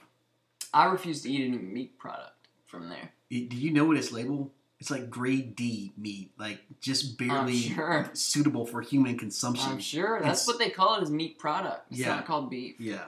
[0.73, 2.33] I refuse to eat any meat product
[2.67, 3.11] from there.
[3.31, 4.51] Do you know what it's labeled?
[4.81, 8.11] It's like grade D meat, like just barely sure.
[8.15, 9.71] suitable for human consumption.
[9.71, 10.21] I'm sure.
[10.21, 11.91] That's It's- what they call it is meat product.
[11.91, 12.17] It's Yeah.
[12.17, 12.77] not called beef.
[12.81, 13.05] Yeah,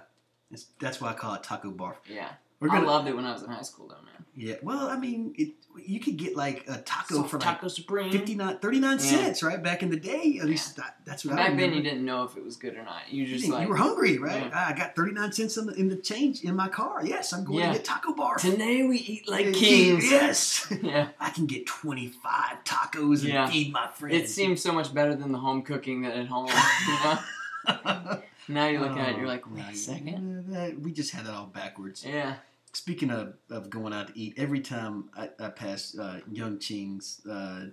[0.51, 1.97] it's, that's why I call it Taco Barf.
[2.09, 2.29] Yeah.
[2.59, 4.25] We're I gonna, loved it when I was in high school, though, man.
[4.35, 4.55] yeah.
[4.63, 5.51] Well, I mean, it,
[5.85, 8.11] you could get like a taco Soft for like Taco Supreme.
[8.11, 8.97] 59, 39 Yeah.
[8.99, 9.63] cents, right?
[9.63, 12.23] Back in the day, at least that, that's what I Back then, you didn't know
[12.25, 13.11] if it was good or not.
[13.13, 14.45] You You just didn't- like you were hungry, right?
[14.45, 14.51] Yeah.
[14.55, 17.05] Ah, I got 39 cents in the, in the change in my car.
[17.05, 17.73] Yes, I'm going Yeah.
[17.73, 18.37] to get Taco Bar.
[18.37, 20.11] today we eat like Yeah, kings.
[20.11, 20.73] Yes.
[20.83, 21.09] Yeah.
[21.21, 23.51] I can get 25 tacos and Yeah.
[23.51, 24.17] feed my friends.
[24.17, 26.49] It seems so much better than the home cooking that at home.
[26.49, 28.23] You know.
[28.49, 30.53] now you're look at it, you're like, wait Oh, a second.
[30.53, 32.05] that- we just had that all backwards.
[32.05, 32.37] Yeah.
[32.73, 37.21] Speaking of, of going out to eat, every time I, I pass uh, Young Ching's,
[37.27, 37.67] uh,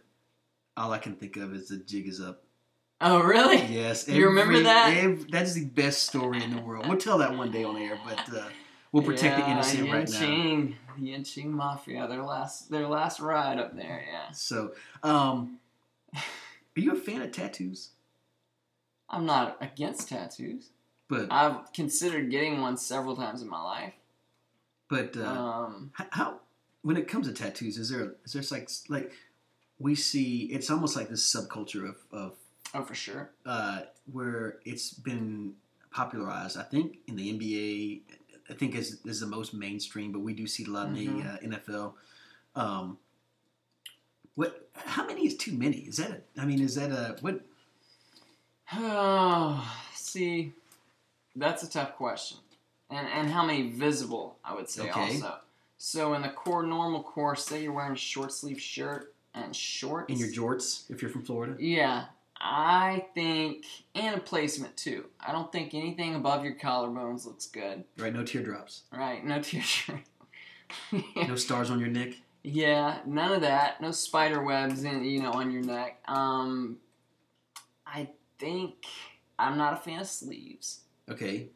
[0.78, 2.44] all I can think of is the jig is up.
[3.02, 3.58] Oh, really?
[3.66, 4.96] Yes, You remember that?
[4.96, 6.88] ev- that's the best story in the world.
[6.88, 8.46] We'll tell that one day on air, but uh,
[8.94, 10.20] we'll protect the Yeah, innocent right now.
[10.22, 14.32] Yanqing, The Yanqing Mafia, their last their last ride up there, yeah.
[14.32, 14.72] So,
[15.04, 15.60] um,
[16.16, 16.22] are
[16.80, 17.90] you a fan of tattoos?
[19.14, 20.70] I'm not against tattoos.
[21.08, 23.94] But I've considered getting one several times in my life.
[24.90, 26.40] but uh, Um, how
[26.82, 29.12] when it comes to tattoos, is there is there like like
[29.80, 32.34] we see it's almost like this subculture of of
[32.74, 33.30] oh, for sure.
[33.46, 35.54] uh, where it's been
[35.92, 36.58] popularized.
[36.58, 38.02] I think in the NBA,
[38.50, 41.08] I think is is the most mainstream, but we do see a lot in the
[41.08, 41.36] Mhm.
[41.36, 41.94] uh, NFL.
[42.56, 42.98] Um,
[44.36, 44.70] what?
[44.74, 45.78] How many is too many?
[45.78, 46.12] Is that?
[46.12, 47.42] A, I mean, is that a what?
[48.76, 50.54] Oh, see,
[51.36, 52.38] that's a tough question.
[52.90, 54.38] And and how many visible?
[54.44, 55.00] I would say Okay.
[55.02, 55.36] also.
[55.78, 60.12] So in the core normal course, say you're wearing a short sleeve shirt and shorts.
[60.14, 61.56] In your jorts, if you're from Florida.
[61.60, 62.06] Yeah,
[62.40, 63.66] I think
[63.96, 65.06] and a placement too.
[65.20, 67.84] I don't think anything above your collarbones looks good.
[67.98, 69.26] Right, no teardrops, Right?
[69.26, 70.02] No t-shirt.
[71.28, 72.14] no stars on your neck.
[72.44, 73.82] Yeah, none of that.
[73.82, 76.00] No spider webs in you know on your neck.
[76.08, 76.78] Um,
[77.88, 78.10] I
[78.44, 78.86] think
[79.40, 80.82] I'm not a fan of sleeves.
[81.10, 81.48] Okay,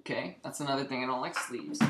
[0.00, 1.04] Okay, that's another thing.
[1.04, 1.80] I don't like sleeves.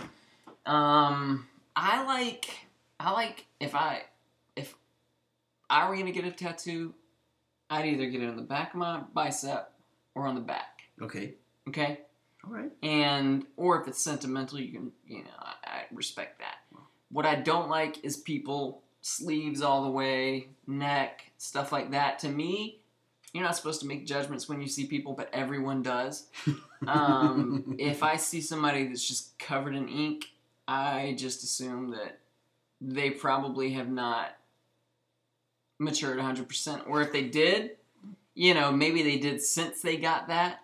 [0.66, 2.66] Um, I like
[3.00, 4.02] I like if I
[4.56, 4.74] if
[5.70, 6.94] I were gonna get a tattoo,
[7.70, 9.72] I'd either get it on the back of my bicep
[10.14, 10.82] or on the back.
[11.02, 11.34] okay,
[11.68, 12.00] Okay,
[12.44, 12.70] all right.
[12.82, 16.56] and or if it's sentimental, you can you know I, I respect that.
[17.10, 22.18] What I don't like is people sleeves all the way, neck, stuff like that.
[22.20, 22.80] To me,
[23.34, 26.28] you're not supposed to make judgments when you see people, but everyone does.
[26.86, 30.26] Um, if I see somebody that's just covered in ink,
[30.68, 32.18] I just assume that
[32.78, 34.36] they probably have not
[35.78, 36.86] matured 100%.
[36.86, 37.78] Or if they did,
[38.34, 40.60] you know, maybe they did since they got that.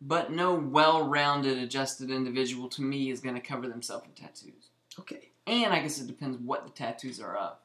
[0.00, 4.70] But no well rounded, adjusted individual to me is going to cover themselves in tattoos.
[4.98, 5.30] Okay.
[5.46, 7.58] And I guess it depends what the tattoos are of.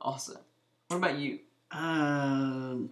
[0.00, 0.38] Also.
[0.86, 1.40] What about you?
[1.72, 2.90] Um,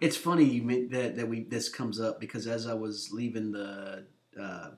[0.00, 4.04] it's funny you that that we this comes up because as I was leaving the
[4.40, 4.70] uh,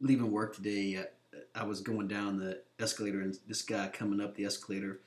[0.00, 4.34] leaving work today, uh, I was going down the escalator and this guy coming up
[4.34, 5.00] the escalator,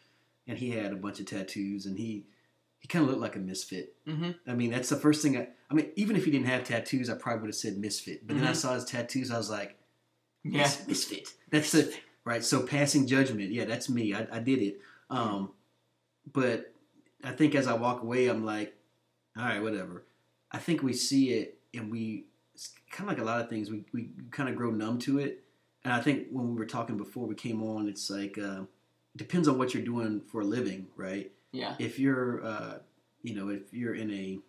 [0.47, 2.25] and he had a bunch of tattoos and he
[2.79, 3.95] he kind of looked like a misfit.
[4.07, 4.31] Mm-hmm.
[4.47, 5.47] I mean, that's the first thing I.
[5.71, 8.27] I mean, even if he didn't have tattoos, I probably would have said misfit.
[8.27, 8.55] But then I Mhm.
[8.55, 9.75] saw his tattoos, I was like,
[10.43, 10.69] Yeah.
[10.87, 11.29] Misfit.
[11.49, 11.91] That's the
[12.23, 12.43] right.
[12.43, 14.13] So passing judgment, yeah, that's me.
[14.13, 14.79] I, I did it.
[15.09, 15.53] Um,
[16.31, 16.71] but
[17.23, 18.75] I think as I walk away, I'm like,
[19.37, 20.03] all right, whatever.
[20.51, 22.25] I think we see it, and we
[22.91, 23.69] kind of like a lot of things.
[23.69, 25.43] We we kind of grow numb to it.
[25.83, 28.61] And I think when we were talking before we came on, it's like uh,
[29.13, 31.31] it depends on what you're doing for a living, right?
[31.51, 31.75] Yeah.
[31.79, 32.79] if you're uh,
[33.23, 34.39] you know if you're in a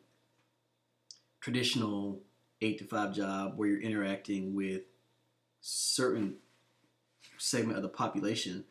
[1.40, 2.20] traditional
[2.60, 4.82] eight to five job where you're interacting with
[5.60, 6.36] certain
[7.38, 8.64] segment of the population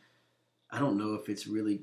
[0.71, 1.81] i don't know if it's really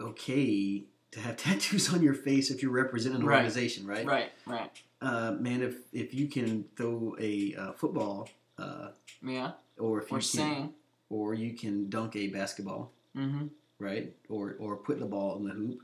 [0.00, 3.36] okay to have tattoos on your face if you're representing an Right.
[3.36, 4.70] organization right, Right, right.
[5.00, 8.28] Uh, man if if you can throw a uh, football
[8.58, 8.88] uh,
[9.22, 9.52] Yeah.
[9.78, 10.74] or if you Or can sing.
[11.10, 13.46] or you can dunk a basketball Mm-hmm.
[13.78, 14.12] right?
[14.28, 15.80] Or or put the ball in the hoop,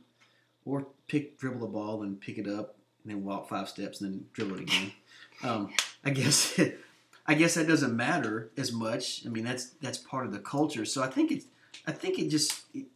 [0.65, 4.11] or pick dribble the ball and pick it up and then walk five steps and
[4.13, 4.93] then dribble it again.
[5.43, 5.73] um,
[6.05, 6.59] I guess
[7.27, 9.25] I guess that doesn't matter as much.
[9.27, 10.85] I mean that's that's part of the culture.
[10.85, 11.47] So I think it's
[11.87, 12.87] I think it just it,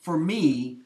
[0.00, 0.78] for me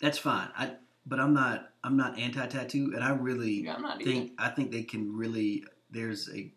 [0.00, 0.50] that's fine.
[0.56, 4.70] I but I'm not I'm not anti tattoo and I really Yeah, think I think
[4.72, 6.52] they can really there's a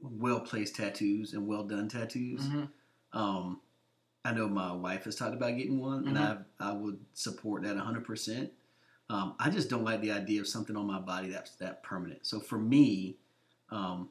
[0.00, 2.46] well placed tattoos and well done tattoos.
[2.46, 2.64] hmm
[3.12, 3.60] Um,
[4.24, 6.46] I know my wife has talked about getting one, and Mhm.
[6.60, 8.52] I I would support that hundred percent.
[9.10, 12.26] Um, I just don't like the idea of something on my body that's that permanent.
[12.26, 13.18] So for me,
[13.70, 14.10] um,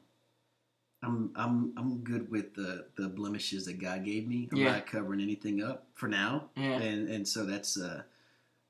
[1.02, 4.48] I'm I'm I'm good with the the blemishes that God gave me.
[4.52, 4.72] I'm Yeah.
[4.72, 6.78] not covering anything up for now, Yeah.
[6.80, 8.02] and and so that's uh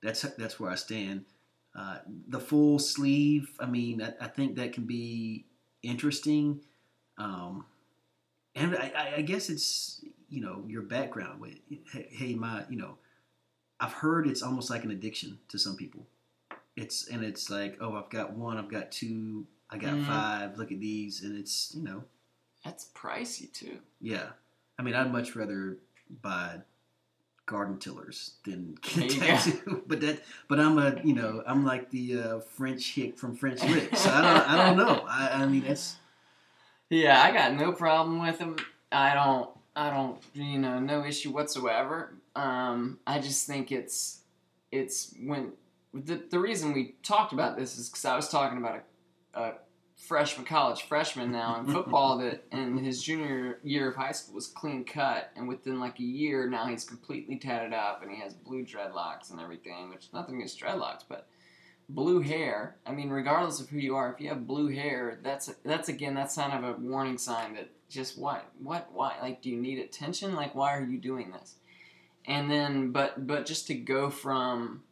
[0.02, 1.24] that's that's where I stand.
[1.74, 1.98] Uh,
[2.28, 5.44] the full sleeve, I mean, I, I think that can be
[5.82, 6.60] interesting.
[7.18, 7.66] Um,
[8.54, 11.54] and I, I- guess it's you know your background with
[12.10, 12.98] hey, my you know
[13.80, 16.06] I've heard it's almost like an addiction to some people.
[16.76, 20.06] It's and it's like oh I've got one I've got two I got Mhm.
[20.06, 22.04] five look at these and it's you know
[22.64, 23.78] That's pricey too.
[24.00, 24.30] yeah
[24.78, 25.78] I mean I'd much rather
[26.22, 26.60] buy
[27.46, 31.90] garden tillers than get a tattoo but that but I'm a you know I'm like
[31.90, 35.46] the uh, French hick from French Lick so I don't I don't know I, I
[35.46, 35.96] mean that's
[36.90, 38.56] Yeah, I got no problem with them.
[38.90, 39.50] I don't.
[39.76, 40.18] I don't.
[40.32, 42.14] You know, no issue whatsoever.
[42.34, 44.22] Um, I just think it's
[44.72, 45.52] it's when
[45.92, 48.82] the the reason we talked about this is because I was talking about
[49.34, 49.54] a, a
[49.98, 54.46] freshman, college freshman now in football that in his junior year of high school was
[54.46, 58.32] clean cut, and within like a year now he's completely tatted up and he has
[58.32, 59.90] blue dreadlocks and everything.
[59.90, 61.28] Which nothing against dreadlocks, but
[61.88, 62.76] blue hair.
[62.86, 66.14] I mean, regardless of who you are, if you have blue hair, that's that's again
[66.14, 69.78] that's kind of a warning sign that just what what why like do you need
[69.78, 70.34] attention?
[70.34, 71.56] Like why are you doing this?
[72.24, 74.82] And then but but just to go from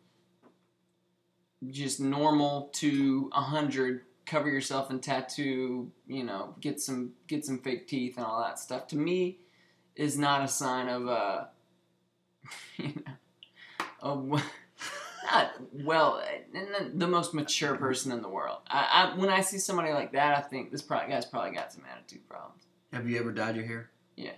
[1.70, 7.58] just normal to a hundred cover yourself in tattoo, you know, get some get some
[7.58, 8.88] fake teeth and all that stuff.
[8.88, 9.38] To me,
[9.94, 11.48] is not a sign of a,
[12.76, 13.12] you know,
[14.00, 14.28] of
[15.32, 16.22] not well,
[16.94, 18.58] the most mature person in the world.
[18.68, 21.72] I, I when I see somebody like that, I think this probably, guy's probably got
[21.72, 22.64] some attitude problems.
[22.92, 23.90] Have you ever dyed your hair?
[24.16, 24.36] Yeah,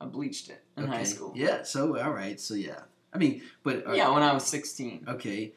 [0.00, 0.92] I bleached it in okay.
[0.92, 1.32] high school.
[1.36, 1.62] Yeah.
[1.62, 2.40] So all right.
[2.40, 2.80] So yeah.
[3.12, 5.06] I mean, but uh, Yeah, when I was 16.
[5.08, 5.54] Okay.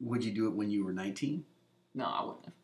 [0.00, 1.44] Would you do it when you were 19?
[1.94, 2.54] No, I wouldn't have.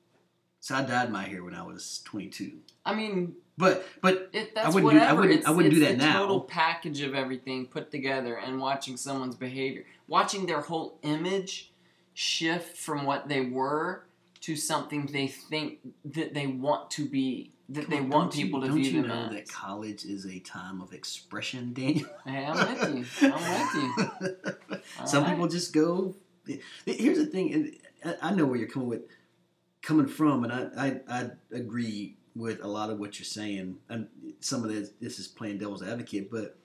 [0.61, 2.53] So I dyed my hair when I was 22.
[2.85, 5.97] I mean, But but it, that's wouldn't do- I wouldn't- it's, I wouldn't do that
[5.99, 6.21] now.
[6.21, 11.73] total package of everything put together and watching someone's behavior, watching their whole image
[12.15, 14.05] shift from what they were
[14.41, 18.45] to something they think that they want to be, that they on, want don't you-
[18.47, 19.33] people to don't view you them know as.
[19.33, 22.09] that college is a time of expression, Daniel?
[22.27, 23.33] Hey, I'm with you.
[23.33, 24.33] I'm with
[24.73, 24.79] you.
[25.07, 25.31] Some right.
[25.33, 26.15] people just go.
[26.85, 27.77] Here's the thing, and
[28.23, 29.03] I- I know where you're coming with,
[29.89, 33.79] coming from, and I, I, I agree with a lot of what you're saying.
[33.89, 34.07] And
[34.41, 36.59] some of this, this is playing devil's advocate, but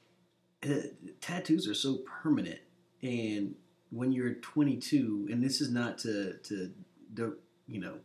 [0.70, 0.88] uh,
[1.22, 2.60] tattoos are so permanent,
[3.02, 3.56] and
[3.92, 6.70] when you're 22, and this is not to to,
[7.16, 7.96] to you know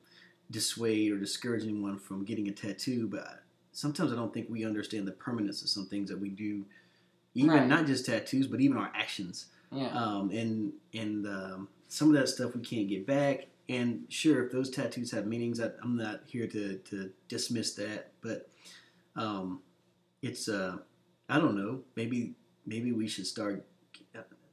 [0.52, 3.42] dissuade or discourage anyone from getting a tattoo, but
[3.72, 6.64] sometimes I don't think we understand the permanence of some things that we do,
[7.34, 7.66] even Right.
[7.66, 9.88] not just tattoos, but even our actions Yeah.
[9.88, 13.48] um, and and um, some of that stuff we can't get back.
[13.68, 18.12] And sure, if those tattoos have meanings, I, I'm not here to, to dismiss that.
[18.22, 18.48] But
[19.14, 19.60] um,
[20.22, 20.78] it's uh,
[21.28, 21.82] I don't know.
[21.96, 22.34] Maybe
[22.66, 23.66] maybe we should start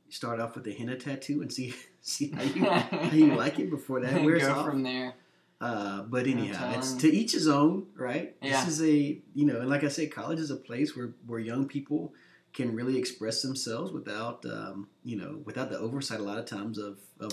[0.09, 3.69] start off with a henna tattoo and see see how you how you like it
[3.69, 4.65] before that wears go off.
[4.65, 5.13] from there.
[5.61, 8.35] Uh, but anyhow, it's to each his own, right?
[8.41, 8.63] Yeah.
[8.65, 11.39] This is a you know, and like I say, college is a place where where
[11.39, 12.13] young people
[12.53, 16.77] can really express themselves without um, you know without the oversight a lot of times
[16.77, 17.31] of, of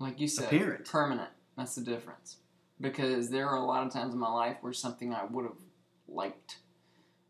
[0.00, 0.48] like you said,
[0.86, 1.28] permanent.
[1.56, 2.38] That's the difference.
[2.80, 5.58] Because there are a lot of times in my life where something I would have
[6.08, 6.56] liked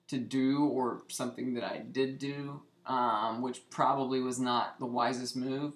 [0.08, 5.36] to do or something that I did do, um, which probably was not the wisest
[5.36, 5.74] move,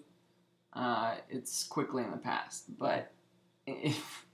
[0.73, 2.79] uh, it's quickly in the past.
[2.79, 3.13] But
[3.67, 4.25] if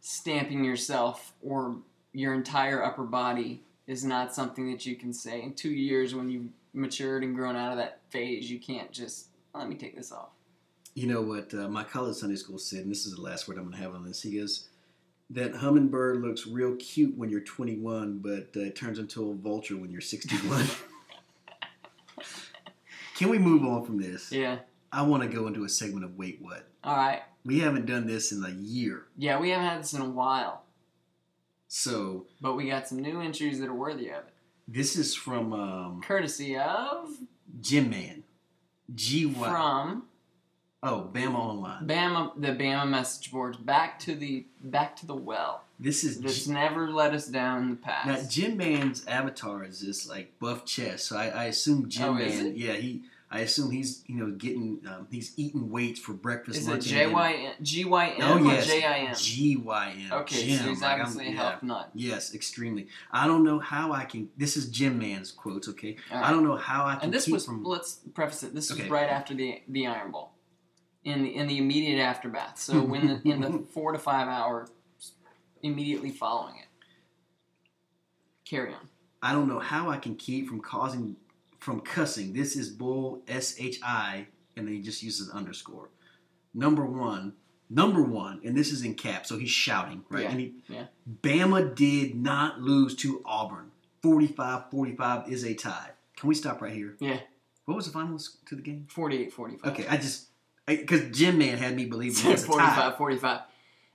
[0.00, 1.76] stamping yourself or
[2.12, 6.28] your entire upper body is not something that you can say in two years when
[6.28, 10.10] you've matured and grown out of that phase, you can't just, let me take this
[10.10, 10.33] off.
[10.94, 13.56] You know what uh, my college Sunday school said, and this is the last word
[13.58, 14.22] I'm going to have on this.
[14.22, 14.68] He goes,
[15.30, 19.76] that hummingbird looks real cute when you're 21, but uh, it turns into a vulture
[19.76, 20.66] when you're 61.
[23.16, 24.30] Can we move on from this?
[24.32, 24.58] Yeah.
[24.92, 26.68] I want to go into a segment of Wait What.
[26.82, 27.22] All right.
[27.44, 29.06] We haven't done this in a year.
[29.16, 30.64] Yeah, we haven't had this in a while,
[31.68, 34.32] So but we got some new entries that are worthy of it.
[34.66, 37.10] this is from um, Courtesy of
[37.60, 38.22] Jim Man.
[38.94, 39.48] G Y.
[39.48, 40.04] from
[40.86, 41.86] Oh, Bama Online.
[41.86, 43.56] Bama, the Bama message boards.
[43.56, 45.62] Back to the back to the well.
[45.80, 48.06] This is That's G- never let us down in the past.
[48.06, 48.28] now.
[48.28, 51.06] Jim Man's avatar is this like buff chest.
[51.06, 52.52] So I, I assume Jim Oh, Man.
[52.56, 53.02] Yeah, he.
[53.30, 56.58] I assume he's you know getting um, he's eating weights for breakfast.
[56.60, 57.06] Is it lunch, and J.
[57.08, 59.14] Y N G Y N Oh or yes, J I M?
[59.16, 60.12] G Y M.
[60.20, 60.58] Okay, Jim.
[60.58, 61.50] so he's Like, obviously yeah.
[61.50, 61.90] health nut.
[61.94, 62.86] Yes, extremely.
[63.10, 64.28] I don't know how I can.
[64.36, 65.66] This is Jim Man's quotes.
[65.68, 67.64] Okay, All I don't know how I can And this was from.
[67.64, 68.54] let's preface it.
[68.54, 70.30] This was right after the the Iron Bowl,
[71.04, 72.58] in the in the immediate aftermath.
[72.58, 74.68] So when the in the four to five hour
[75.62, 76.66] immediately following it.
[78.44, 78.88] Carry on.
[79.22, 81.16] I don't know how I can keep from causing
[81.58, 82.32] from cussing.
[82.34, 84.26] This is bull S H I,
[84.56, 85.88] and then he just uses an underscore.
[86.52, 87.32] Number one,
[87.70, 90.24] number one, and this is in cap, so he's shouting, right?
[90.24, 90.84] Yeah, And he, yeah.
[91.22, 93.72] Bama did not lose to Auburn.
[94.04, 95.90] 45-45 is a tie.
[96.16, 96.94] Can we stop right here?
[97.00, 97.18] Yeah.
[97.64, 98.86] What was the final to the game?
[98.90, 99.72] 48 45.
[99.72, 100.28] Okay, I just
[100.66, 102.52] because Jim Man had me believe it was a tie.
[102.52, 103.40] 45 45.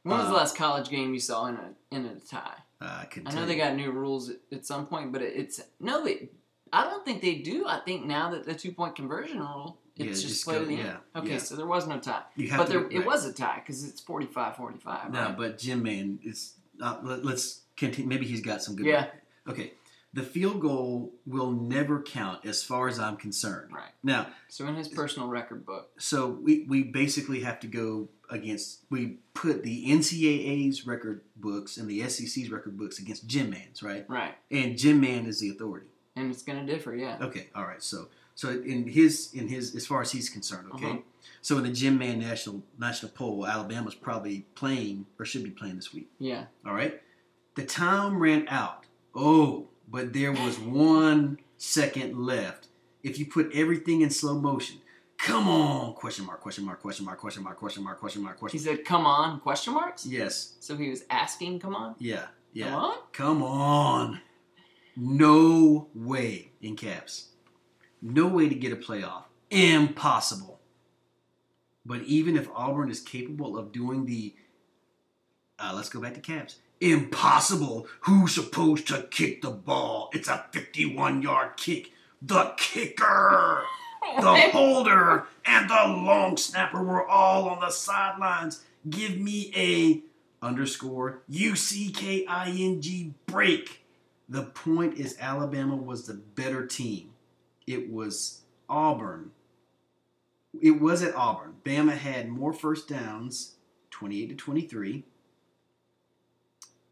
[0.03, 2.53] When was the Uh, last college game you saw in a in a tie?
[2.81, 5.61] Uh, I I know they got new rules at, at some point, but it, it's
[5.79, 6.03] no.
[6.05, 6.29] They,
[6.71, 7.65] I don't think they do.
[7.67, 10.65] I think now that the two point conversion rule, Yeah, it's just just played go-
[10.65, 10.97] the yeah, end.
[11.17, 11.37] Okay, yeah.
[11.39, 13.83] so there was no tie, You have but there go- it was a tie because
[13.83, 15.11] it's 45-45.
[15.11, 15.37] No, right?
[15.37, 16.53] but Jim Man is.
[16.81, 18.07] Uh, let, us continue.
[18.07, 18.85] Maybe he's got some good.
[18.85, 19.07] Yeah.
[19.49, 19.73] Okay.
[20.13, 23.71] The field goal will never count as far as I'm concerned.
[23.73, 23.91] right.
[24.01, 28.85] Now, So in his personal record book, so we, we basically have to go against.
[28.89, 34.05] We put the NCAA's record books and the SEC's record books against Jim Man's, right?
[34.09, 35.87] right, And Jim Man is the authority.
[36.15, 36.95] and it's going to differ.
[36.95, 37.17] Yeah.
[37.21, 37.81] Okay, all right.
[37.83, 40.89] So so in his in his as far as he's concerned, okay.
[40.89, 40.97] Uh-huh.
[41.41, 45.75] So in the Jim Man national national poll, Alabama's probably playing or should be playing
[45.75, 46.09] this week.
[46.19, 46.45] Yeah.
[46.65, 46.99] All right.
[47.55, 48.85] The time ran out.
[49.15, 52.67] Oh, but there was one second left.
[53.03, 54.77] If you put everything in slow motion,
[55.17, 55.93] come on?
[55.93, 58.59] Question mark, question mark, question mark, question mark, question mark, question mark, question.
[58.59, 58.75] Mark.
[58.75, 60.05] He said, "Come on?" Question marks.
[60.05, 60.55] Yes.
[60.59, 62.27] So he was asking, "Come on, Yeah.
[62.53, 62.69] Yeah.
[62.69, 64.21] come on." Come on.
[64.95, 67.29] No way in caps.
[68.01, 69.23] No way to get a playoff.
[69.49, 70.59] Impossible.
[71.85, 74.35] But even if Auburn is capable of doing the,
[75.57, 76.57] uh, let's go back to caps.
[76.81, 77.87] Impossible.
[78.01, 80.09] Who's supposed to kick the ball?
[80.13, 81.91] It's a 51 yard kick.
[82.21, 83.63] The kicker,
[84.19, 88.63] the holder, and the long snapper were all on the sidelines.
[88.89, 90.01] Give me a
[90.45, 93.85] underscore U C K I N G break.
[94.27, 97.11] The point is, Alabama was the better team.
[97.65, 99.31] It was Auburn.
[100.61, 101.55] It was at Auburn.
[101.63, 103.55] Bama had more first downs,
[103.91, 105.03] 28 to 23.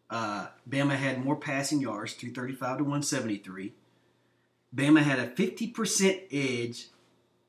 [0.09, 3.73] Uh, Bama had more passing yards, 335 to 173.
[4.75, 6.87] Bama had a 50% edge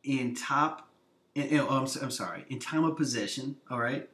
[0.05, 0.89] in top,
[1.35, 4.09] in, oh, I'm, I'm sorry, in time of possession, all right?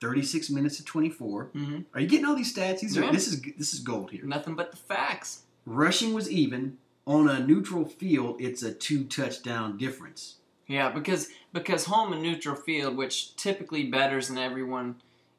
[0.00, 1.44] 36 minutes to 24.
[1.52, 2.80] hmm Are you getting all these stats?
[2.80, 3.10] These are Yeah.
[3.12, 4.24] this is this is gold here.
[4.24, 5.42] Nothing but the facts.
[5.66, 8.36] Rushing was even on a neutral field.
[8.40, 10.36] It's a two touchdown difference.
[10.68, 14.96] Yeah, because because home and neutral field, which typically betters and everyone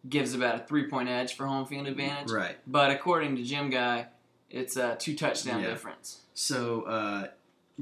[0.08, 2.32] gives about a three point edge for home field advantage.
[2.32, 2.58] Right.
[2.68, 4.08] But according to Jim Guy,
[4.50, 5.68] it's a two touchdown Yeah.
[5.70, 6.22] difference.
[6.34, 7.28] So, uh,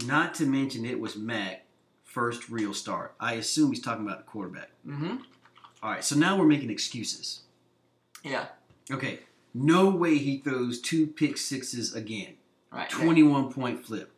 [0.06, 1.64] not to mention it was Mac
[2.04, 3.14] first real start.
[3.20, 4.70] I assume he's talking about the quarterback.
[4.88, 5.18] Mm-hmm.
[5.84, 6.04] All right.
[6.04, 7.42] So now we're making excuses.
[8.24, 8.48] Yeah.
[8.90, 9.20] Okay.
[9.54, 12.36] No way he throws two pick sixes again.
[12.72, 12.90] Right.
[12.90, 14.12] Twenty one point flip.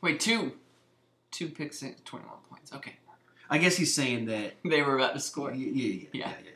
[0.00, 0.52] Wait, two.
[1.30, 2.72] Two picks, in- 21 points.
[2.72, 2.94] Okay.
[3.50, 5.52] I guess he's saying that They were about to score.
[5.52, 6.28] Yeah, yeah, yeah, Yeah.
[6.28, 6.50] yeah, yeah.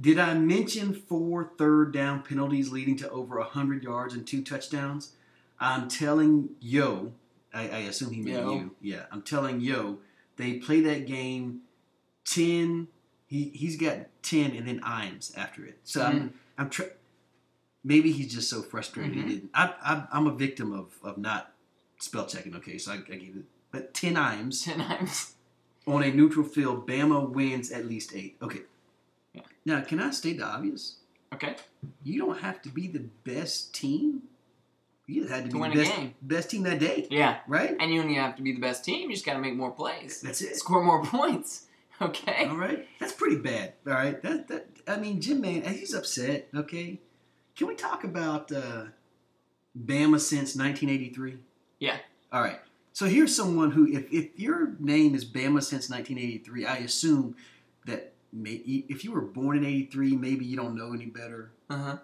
[0.00, 5.12] Did I mention four third down penalties leading to over 100 yards and two touchdowns?
[5.58, 7.12] I'm telling Yo,
[7.52, 8.52] I, I assume he meant Yo.
[8.54, 8.76] you.
[8.80, 9.98] Yeah, I'm telling Yo,
[10.36, 11.60] they play that game
[12.24, 12.88] 10.
[13.26, 15.78] He, he's got 10 and then Imes after it.
[15.84, 16.94] So I'm, I'm tr-
[17.84, 19.22] maybe he's just so frustrated Mhm.
[19.22, 19.50] he didn't.
[19.54, 21.52] I, I, I'm a victim of, of not
[21.98, 23.44] spell checking, okay, so I, I gave it.
[23.70, 25.34] But 10 Imes Ten times.
[25.86, 28.36] on a neutral field, Bama wins at least eight.
[28.40, 28.60] Okay.
[29.34, 29.42] Yeah.
[29.64, 30.96] Now, can I state the obvious?
[31.32, 31.56] Okay.
[32.02, 34.22] You don't have to be the best team.
[35.06, 36.14] You just had to To be win the a best, game.
[36.22, 37.38] best team that day, Yeah.
[37.48, 37.76] right?
[37.80, 39.08] And you only have to be the best team.
[39.10, 40.20] You just got to make more plays.
[40.20, 40.56] That's it.
[40.56, 41.66] Score more points.
[42.02, 42.46] Okay.
[42.46, 43.74] All right, that's pretty bad.
[43.86, 46.48] All right, that that I mean, Jim Man, he's upset.
[46.54, 46.98] Okay,
[47.54, 48.84] can we talk about uh,
[49.78, 51.36] Bama since 1983?
[51.78, 51.98] Yeah.
[52.32, 52.58] All right.
[52.94, 57.36] So here's someone who, if if your name is Bama since 1983, I assume
[58.32, 61.50] if you were born in '83, maybe you don't know any better.
[61.68, 61.96] Uh huh.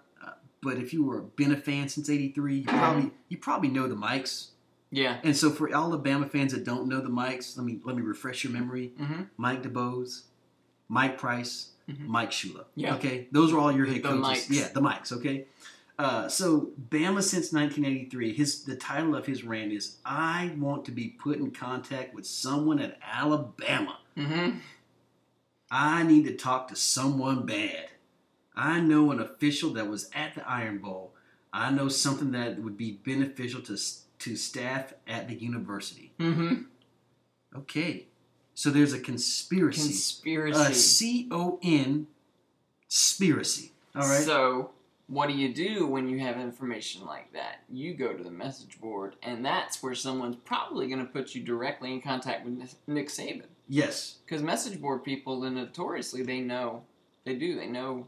[0.61, 3.95] But if you were been a fan since '83, you probably you probably know the
[3.95, 4.47] mics.
[4.89, 5.19] Yeah.
[5.23, 7.95] And so for all the Bama fans that don't know the mics, let me let
[7.95, 8.93] me refresh your memory.
[8.99, 9.23] Mm-hmm.
[9.37, 10.23] Mike DuBose,
[10.89, 12.07] Mike Price, Mhm.
[12.07, 12.65] Mike Shula.
[12.75, 12.95] Yeah.
[12.95, 14.21] Okay, those are all your head the coaches.
[14.21, 14.49] Mikes.
[14.49, 15.11] Yeah, the Mikes.
[15.11, 15.45] Okay.
[15.99, 20.91] Uh, so Bama since 1983, his the title of his rant is "I want to
[20.91, 23.97] be put in contact with someone at Alabama.
[24.17, 24.57] Mm-hmm.
[25.69, 27.89] I need to talk to someone bad.
[28.55, 31.13] I know an official that was at the Iron Bowl.
[31.53, 33.77] I know something that would be beneficial to
[34.19, 36.11] to staff at the university.
[36.19, 36.63] Mm-hmm.
[37.55, 38.07] Okay,
[38.55, 40.59] so there's a conspiracy, Conspiracy.
[40.59, 42.07] a C O N,
[42.81, 43.71] conspiracy.
[43.95, 44.23] All right.
[44.23, 44.71] So,
[45.07, 47.61] what do you do when you have information like that?
[47.69, 51.41] You go to the message board, and that's where someone's probably going to put you
[51.41, 53.45] directly in contact with Nick Saban.
[53.69, 54.17] yes.
[54.25, 56.83] Because message board people, notoriously, they know,
[57.25, 58.07] they do, they know,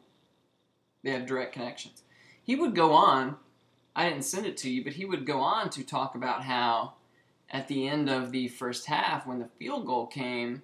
[1.03, 2.03] they have direct connections.
[2.43, 3.37] He would go on,
[3.95, 6.95] I didn't send it to you, but he would go on to talk about how
[7.49, 10.63] at the end of the first half, when the field goal came,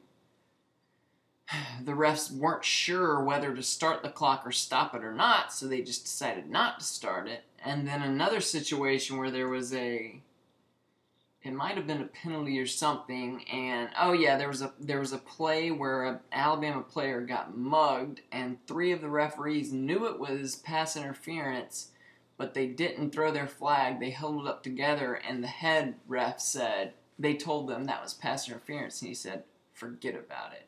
[1.83, 5.67] the refs weren't sure whether to start the clock or stop it or not, so
[5.67, 7.43] they just decided not to start it.
[7.63, 10.21] And then another situation where there was a
[11.45, 14.99] it might have been a penalty or something and oh yeah there was a there
[14.99, 20.07] was a play where an alabama player got mugged and three of the referees knew
[20.07, 21.89] it was pass interference
[22.37, 26.39] but they didn't throw their flag they held it up together and the head ref
[26.39, 30.65] said they told them that was pass interference and he said forget about it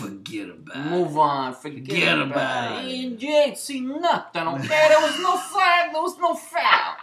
[0.00, 0.90] Forget about it.
[0.90, 1.18] move it.
[1.18, 3.22] on forget, Forget about, about it it.
[3.22, 6.94] you ain't seen nothing okay there was no flag there was no foul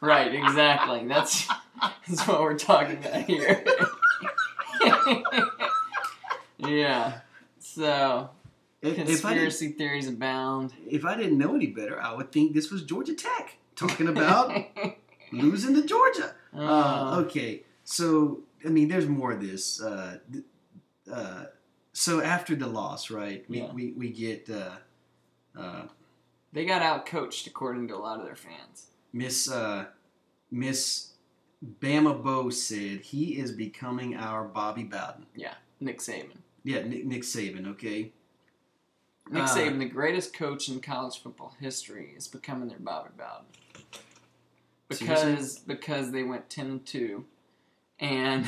[0.00, 1.46] right exactly that's
[2.08, 3.64] that's what we're talking about here.
[6.58, 7.20] yeah.
[7.58, 8.30] So
[8.82, 10.72] If, if conspiracy theories abound.
[10.88, 14.52] if I didn't know any better, I would think this was Georgia Tech talking about
[15.32, 16.34] losing to Georgia.
[16.54, 19.80] Uh, Uh, okay, so I mean, there's more of this.
[19.82, 20.18] Uh,
[21.12, 21.44] uh,
[21.94, 23.44] so after the loss, right?
[23.48, 23.72] We Yeah.
[23.72, 24.76] we, we get uh,
[25.58, 25.86] uh,
[26.52, 28.88] They got out coached according to a lot of their fans.
[29.12, 29.86] Miss uh,
[30.50, 31.12] Miss
[31.80, 35.24] Bama Bo said he is becoming our Bobby Bowden.
[35.34, 36.36] Yeah, Nick Saban.
[36.64, 37.66] Yeah, Nick, Nick Saban.
[37.68, 38.12] Okay.
[39.30, 43.46] Nick Uh, Saban, the greatest coach in college football history, is becoming their Bobby Bowden.
[44.88, 45.62] Because Seriously?
[45.66, 47.24] because they went ten and two,
[47.98, 48.44] and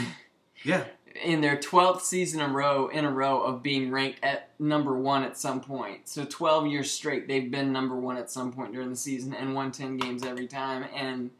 [0.64, 0.84] Yeah.
[1.22, 4.96] In their twelfth season in a row in a row of being ranked at number
[4.96, 6.08] one at some point.
[6.08, 9.54] So twelve years straight, they've been number one at some point during the season and
[9.54, 10.84] won ten games every time.
[10.94, 11.30] And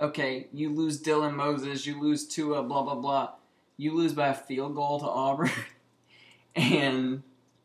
[0.00, 3.30] okay, you lose Dylan Moses, you lose Tua, blah blah blah.
[3.76, 5.50] You lose by a field goal to Auburn,
[6.56, 7.22] and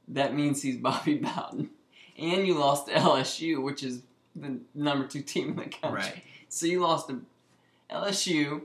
[0.08, 1.70] that means he's Bobby Bowden.
[2.18, 4.02] And you lost to LSU, which is
[4.36, 6.02] the number two team in the country.
[6.02, 6.24] Right.
[6.50, 7.22] So you lost to
[7.90, 8.62] LSU,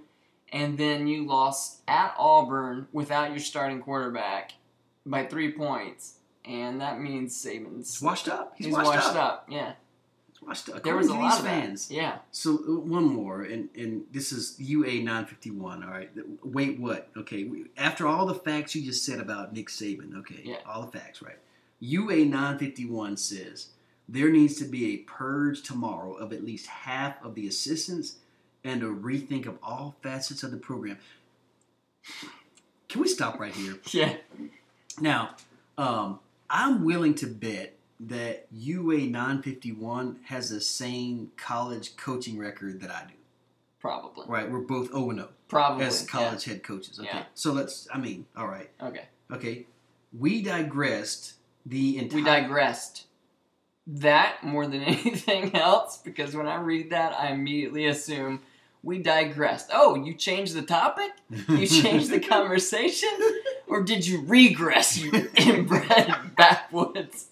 [0.53, 4.53] and then you lost at Auburn without your starting quarterback
[5.07, 8.55] by three points, and that means Saban's He's washed up.
[8.57, 9.47] He's, he's washed, up.
[9.51, 9.73] Yeah,
[10.33, 10.83] He's washed up.
[10.83, 11.89] there was a lot of fans.
[11.89, 11.95] That.
[11.95, 15.83] Yeah, So uh, one more, and and this is UA nine fifty one.
[15.85, 16.11] All right.
[16.45, 17.09] Wait, what?
[17.17, 17.51] Okay.
[17.77, 20.57] After all the facts you just said about Nick Saban, okay, Yeah.
[20.67, 21.39] all the facts, right?
[21.81, 23.69] UA nine fifty one says
[24.09, 28.17] there needs to be a purge tomorrow of at least half of the assistants
[28.65, 30.99] and a rethink of all facets of the program.
[32.89, 33.79] Can we stop right here?
[33.93, 34.17] yeah.
[35.01, 35.37] Now,
[35.79, 42.91] um, I'm willing to bet that UA 951 has the same college coaching record that
[42.91, 43.15] I do.
[43.79, 46.99] Probably, Right, we're both 0 0 probably as college head coaches.
[46.99, 47.25] Okay, Yeah.
[47.35, 47.89] so let's.
[47.93, 48.69] I mean, all right.
[48.83, 49.67] Okay, Okay,
[50.19, 51.35] we digressed
[51.65, 52.19] the entire.
[52.19, 53.07] we digressed.
[53.87, 58.43] That more than anything else, because when I read that, I immediately assume
[58.83, 59.71] we digressed.
[59.73, 61.11] Oh, you changed the topic?
[61.49, 63.11] You changed the conversation?
[63.67, 67.27] Or did you regress, you inbred backwoods?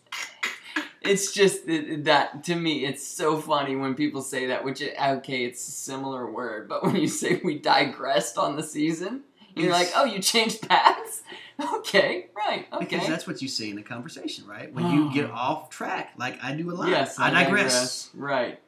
[1.01, 4.95] It's just it- that, to me, it's so funny when people say that, which, it,
[5.01, 9.23] okay, it's a similar word, but when you say we digressed on the season,
[9.55, 11.23] you're like, oh, you changed paths?
[11.79, 14.73] Okay, right, Because that's what you say in a conversation, right?
[14.73, 16.89] When you get off track, like I do a lot.
[16.89, 18.11] Yes, I digress.
[18.15, 18.61] Right.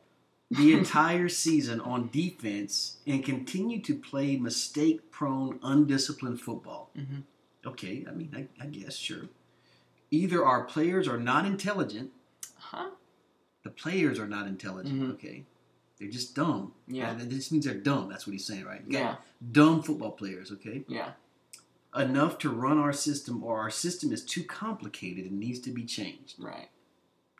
[0.50, 6.90] The entire season on defense and continue to play mistake prone, undisciplined football.
[6.96, 7.22] Mhm.
[7.64, 9.28] Okay, I mean, I, I guess, sure.
[10.10, 12.10] Either our players are not intelligent,
[12.56, 12.90] Huh?
[13.62, 15.12] the players are not intelligent, Mhm.
[15.12, 15.44] okay?
[15.98, 16.72] They're just dumb.
[16.88, 17.10] Yeah.
[17.10, 18.08] Uh, That just means they're dumb.
[18.08, 18.82] That's what he's saying, right?
[18.88, 19.16] Yeah.
[19.52, 20.84] Dumb football players, okay?
[20.88, 21.12] Yeah.
[21.94, 25.84] Enough to run our system, or our system is too complicated and needs to be
[25.84, 26.36] changed.
[26.38, 26.70] Right.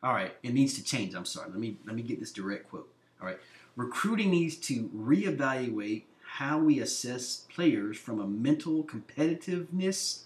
[0.02, 1.14] All right, it needs to change.
[1.14, 1.50] I'm sorry.
[1.50, 2.92] Let me let me get this direct quote.
[3.20, 3.38] All right,
[3.76, 10.22] recruiting needs to reevaluate how we assess players from a mental competitiveness,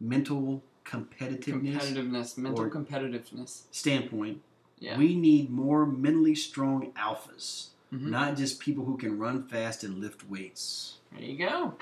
[0.00, 3.62] mental competitiveness Competitiveness, mental competitiveness.
[3.70, 4.42] standpoint.
[4.78, 4.96] Yeah.
[4.98, 8.06] We need more mentally strong alphas, Mhm.
[8.10, 10.96] not just people who can run fast and lift weights.
[11.12, 11.76] There you go.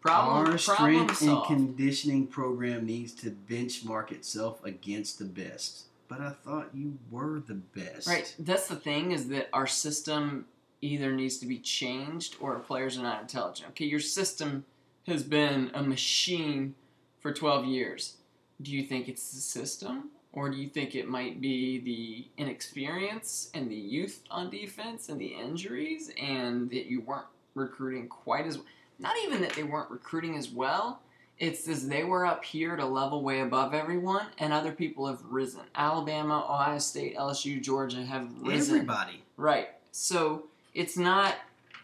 [0.00, 5.84] Problem, Our strength and conditioning program needs to benchmark itself against the best.
[6.08, 8.06] But I thought you were the best.
[8.06, 8.34] Right.
[8.38, 10.46] That's the thing is that our system
[10.80, 13.70] either needs to be changed or players are not intelligent.
[13.70, 14.64] Okay, your system
[15.06, 16.74] has been a machine
[17.20, 18.16] for 12 years.
[18.60, 23.50] Do you think it's the system or do you think it might be the inexperience
[23.54, 28.58] and the youth on defense and the injuries and that you weren't recruiting quite as
[28.98, 31.00] not even that they weren't recruiting as well.
[31.44, 35.06] It's this they were up here at a level way above everyone, and other people
[35.06, 35.60] have risen.
[35.74, 38.76] Alabama, Ohio State, LSU, Georgia have risen.
[38.76, 39.22] Everybody.
[39.36, 39.68] Right.
[39.92, 41.34] So it's not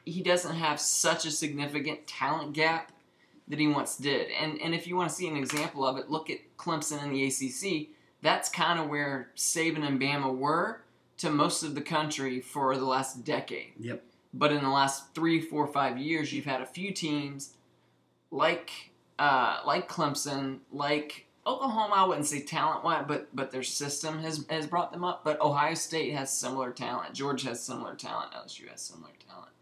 [0.06, 2.90] he doesn't have such a significant talent gap
[3.48, 4.28] that he once did.
[4.30, 7.12] And and if you want to see an example of it, look at Clemson in
[7.12, 7.88] the ACC.
[8.22, 10.80] That's kind of where Saban and Bama were
[11.18, 13.72] to most of the country for the last decade.
[13.78, 14.02] Yep.
[14.32, 17.54] But in the last three, four, five years, you've had a few teams
[18.30, 18.90] like
[19.21, 21.95] uh, like Clemson, like Oklahoma.
[21.95, 25.23] I wouldn't say talent wise, but but their system has has brought them up.
[25.25, 27.14] But Ohio State has similar talent.
[27.14, 28.33] Georgia has similar talent.
[28.33, 29.53] LSU has similar talent,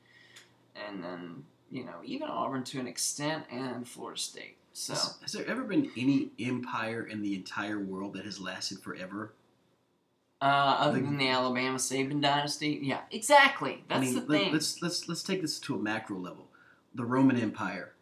[0.75, 4.57] and then you know even Auburn to an extent, and Florida State.
[4.73, 8.79] So Has, has there ever been any empire in the entire world that has lasted
[8.79, 9.33] forever?
[10.41, 13.83] uh, other The- than the Alabama Saban dynasty, yeah, exactly.
[13.89, 16.47] That's I mean, the thing, let's let's let's take this to a macro level.
[16.95, 17.95] The Roman Empire,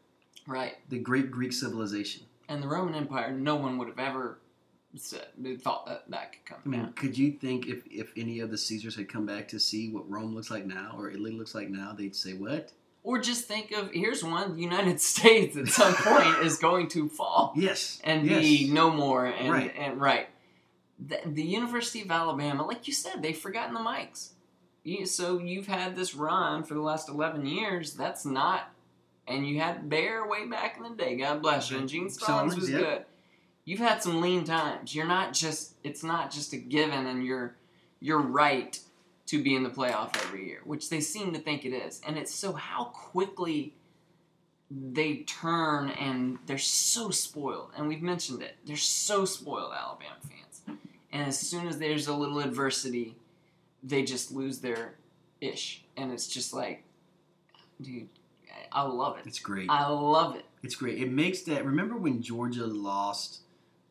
[0.46, 0.74] right?
[0.88, 2.24] the great Greek civilization.
[2.48, 4.38] And the Roman Empire, no one would have ever
[4.94, 5.26] said,
[5.62, 6.92] thought that that could come I mean, down.
[6.94, 10.08] could you think if, if any of the Caesars had come back to see what
[10.08, 12.72] Rome looks like now or Italy looks like now, they'd say, "What?
[13.02, 17.08] Or just think of here's one: the United States at some point is going to
[17.08, 18.00] fall Yes.
[18.04, 18.40] and yes.
[18.40, 19.26] be no more.
[19.26, 19.74] And Right.
[19.76, 20.28] and right,
[21.04, 24.30] the, the University of Alabama, like you said, they've forgotten the mics.
[24.82, 27.92] You, so you've had this run for the last eleven years.
[27.94, 28.70] That's not,
[29.28, 31.16] and you had Bear way back in the day.
[31.16, 31.78] God bless you.
[31.78, 32.78] And Gene Stallings was yeah.
[32.78, 33.04] good.
[33.64, 34.94] You've had some lean times.
[34.94, 35.74] You're not just.
[35.82, 37.56] It's not just a given, and you're
[38.00, 38.78] you're right
[39.26, 42.00] to be in the playoff every year, which they seem to think it is.
[42.06, 43.74] And it's so how quickly
[44.70, 47.70] they turn and they're so spoiled.
[47.76, 48.56] And we've mentioned it.
[48.64, 50.78] They're so spoiled, Alabama fans.
[51.12, 53.16] And as soon as there's a little adversity,
[53.82, 54.94] they just lose their
[55.40, 55.84] ish.
[55.96, 56.84] And it's just like,
[57.80, 58.08] dude,
[58.72, 59.26] I love it.
[59.26, 59.68] It's great.
[59.70, 60.44] I love it.
[60.62, 60.98] It's great.
[61.00, 61.64] It makes that.
[61.64, 63.40] Remember when Georgia lost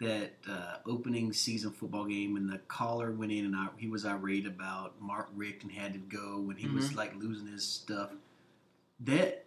[0.01, 4.05] that uh, opening season football game, and the caller went in and I, he was
[4.05, 6.95] irate about Mark Richt and had to go when he was Mhm.
[6.97, 8.11] like losing his stuff.
[9.01, 9.45] That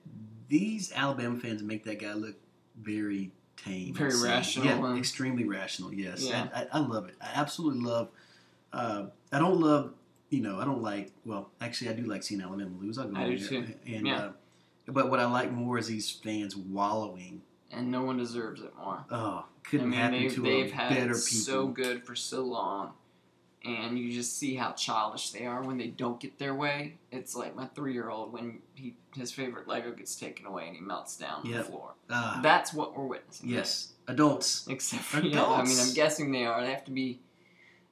[0.48, 2.36] these Alabama fans make that guy look
[2.80, 5.92] very tame, Very rational Yeah, extremely rational.
[5.92, 6.48] Yes, Yeah.
[6.54, 7.14] I, I, I love it.
[7.20, 8.08] I absolutely love.
[8.72, 9.94] Uh, I don't love.
[10.30, 11.10] You know, I don't like.
[11.24, 12.98] Well, actually, I do like seeing Alabama lose.
[12.98, 13.48] I'll go I do there.
[13.48, 13.74] too.
[13.86, 14.18] And Yeah.
[14.18, 14.32] uh,
[14.88, 19.04] but what I like more is these fans wallowing And no one deserves it more.
[19.10, 21.18] Oh, couldn't mean, happen they've, to they've a had better people.
[21.18, 22.92] so good for so long.
[23.64, 26.94] And you just see how childish they are when they don't get their way.
[27.10, 30.76] It's like my three year old when he his favorite Lego gets taken away and
[30.76, 31.56] he melts down on Yep.
[31.58, 31.94] the floor.
[32.08, 33.48] Ah, That's what we're witnessing.
[33.50, 34.64] yes, adults.
[34.68, 36.62] Except for, yeah, I mean, I'm guessing they are.
[36.62, 37.18] They have to be,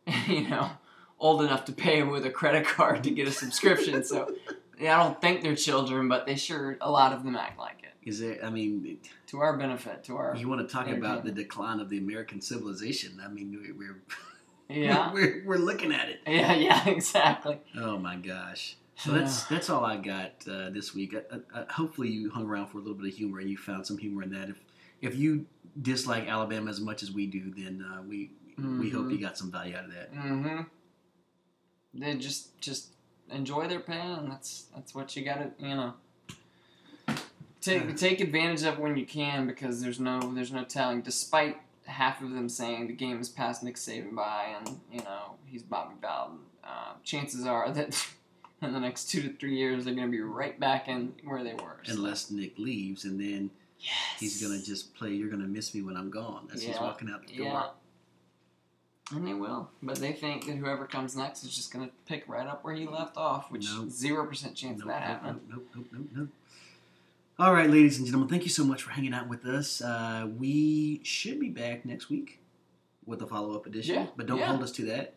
[0.28, 0.70] you know,
[1.18, 4.04] old enough to pay with a credit card to get a subscription.
[4.04, 4.32] so
[4.78, 7.82] yeah, I don't think they're children, but they sure, a lot of them act like
[7.82, 8.08] it.
[8.08, 8.38] Is there?
[8.44, 8.98] I mean,
[9.28, 10.36] To our benefit, to our.
[10.36, 13.20] you want to talk about the decline of the American civilization?
[13.24, 14.02] I mean, we- we're
[14.68, 15.12] Yeah.
[15.14, 16.20] we're, we're looking at it.
[16.26, 17.58] Yeah, yeah, exactly.
[17.76, 18.76] Oh my gosh.
[18.98, 21.14] So that's that's all I got uh, this week.
[21.14, 23.86] Uh, uh, hopefully, you hung around for a little bit of humor and you found
[23.86, 24.48] some humor in that.
[24.48, 24.56] If
[25.02, 25.44] if you
[25.82, 29.12] dislike Alabama as much as we do, then uh, we we hope Mhm.
[29.12, 30.14] you got some value out of that.
[30.14, 30.62] Mm-hmm.
[31.94, 32.92] They just just
[33.30, 35.94] enjoy their pain, and that's that's what you gotta you know.
[37.60, 41.02] Take take advantage of when you can because there's no there's no telling.
[41.02, 45.34] Despite half of them saying the game is past Nick Saban by and you know
[45.46, 48.06] he's Bobby Bowden, uh, chances are that
[48.62, 51.54] in the next two to three years they're gonna be right back in where they
[51.54, 51.80] were.
[51.82, 53.50] So- Unless Nick leaves, and then
[53.80, 53.92] yes.
[54.20, 55.10] he's gonna just play.
[55.10, 56.48] You're gonna miss me when I'm gone.
[56.52, 57.70] As he's walking out the door.
[59.14, 59.70] And they will.
[59.82, 62.74] But they think that whoever comes next is just going to pick right up where
[62.74, 63.86] he left off, which Nope.
[63.88, 65.40] 0% chance of that nope, happening.
[65.48, 66.28] nope, nope, nope, nope, nope.
[67.38, 69.80] All right, ladies and gentlemen, thank you so much for hanging out with us.
[69.82, 72.40] Uh, we should be back next week
[73.04, 74.46] with a follow up edition, Yeah, but don't yeah.
[74.46, 75.14] hold us to that.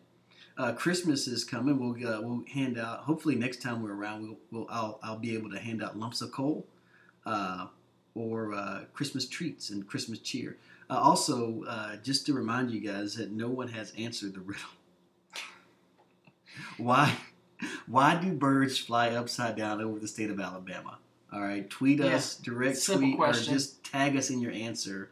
[0.56, 1.78] Uh, Christmas is coming.
[1.80, 3.00] We'll uh, we'll hand out.
[3.00, 6.20] Hopefully, next time we're around, we'll, we'll I'll I'll be able to hand out lumps
[6.20, 6.66] of coal,
[7.24, 7.68] uh,
[8.14, 10.58] or uh, Christmas treats and Christmas cheer.
[10.90, 14.62] Uh, also, uh, just to remind you guys that no one has answered the riddle.
[16.78, 17.16] why
[17.86, 20.98] why do birds fly upside down over the state of Alabama?
[21.32, 22.16] All right, tweet Yeah.
[22.16, 23.52] us, direct Simple tweet, question.
[23.52, 25.10] or just tag us in your answer.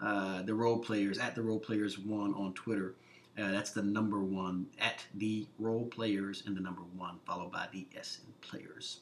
[0.00, 2.94] Uh, the role players at the role players one on Twitter.
[3.38, 7.66] Uh, that's the number one at the role players and the number one followed by
[7.72, 9.00] the S in players.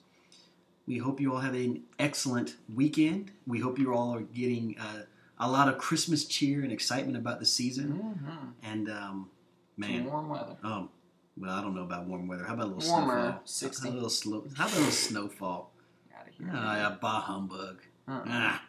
[0.86, 3.32] We hope you all have an excellent weekend.
[3.46, 5.02] We hope you all are getting uh,
[5.42, 7.88] a lot of Christmas cheer and excitement about the season.
[7.92, 8.48] Mm-hmm.
[8.70, 9.30] And um,
[9.76, 10.56] man, warm weather.
[10.62, 10.88] um,
[11.36, 12.44] well, I don't know about warm weather.
[12.44, 13.40] How about a little Warmer, snowfall?
[13.44, 13.82] 60.
[13.82, 14.44] How about a little slow?
[14.56, 15.72] How about a little snowfall?
[16.18, 16.50] Out of here.
[16.52, 17.80] Ah, yeah, bah humbug.
[18.08, 18.24] Uh-uh.
[18.26, 18.62] Ah.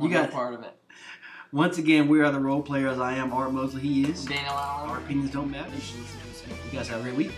[0.00, 0.74] You got- part of it.
[1.50, 2.98] Once again, we are the role players.
[2.98, 3.80] I am Art Mosley.
[3.80, 4.26] He is.
[4.26, 4.90] Daniel Allen.
[4.90, 5.70] Our opinions don't matter.
[5.74, 7.32] You guys have a great week.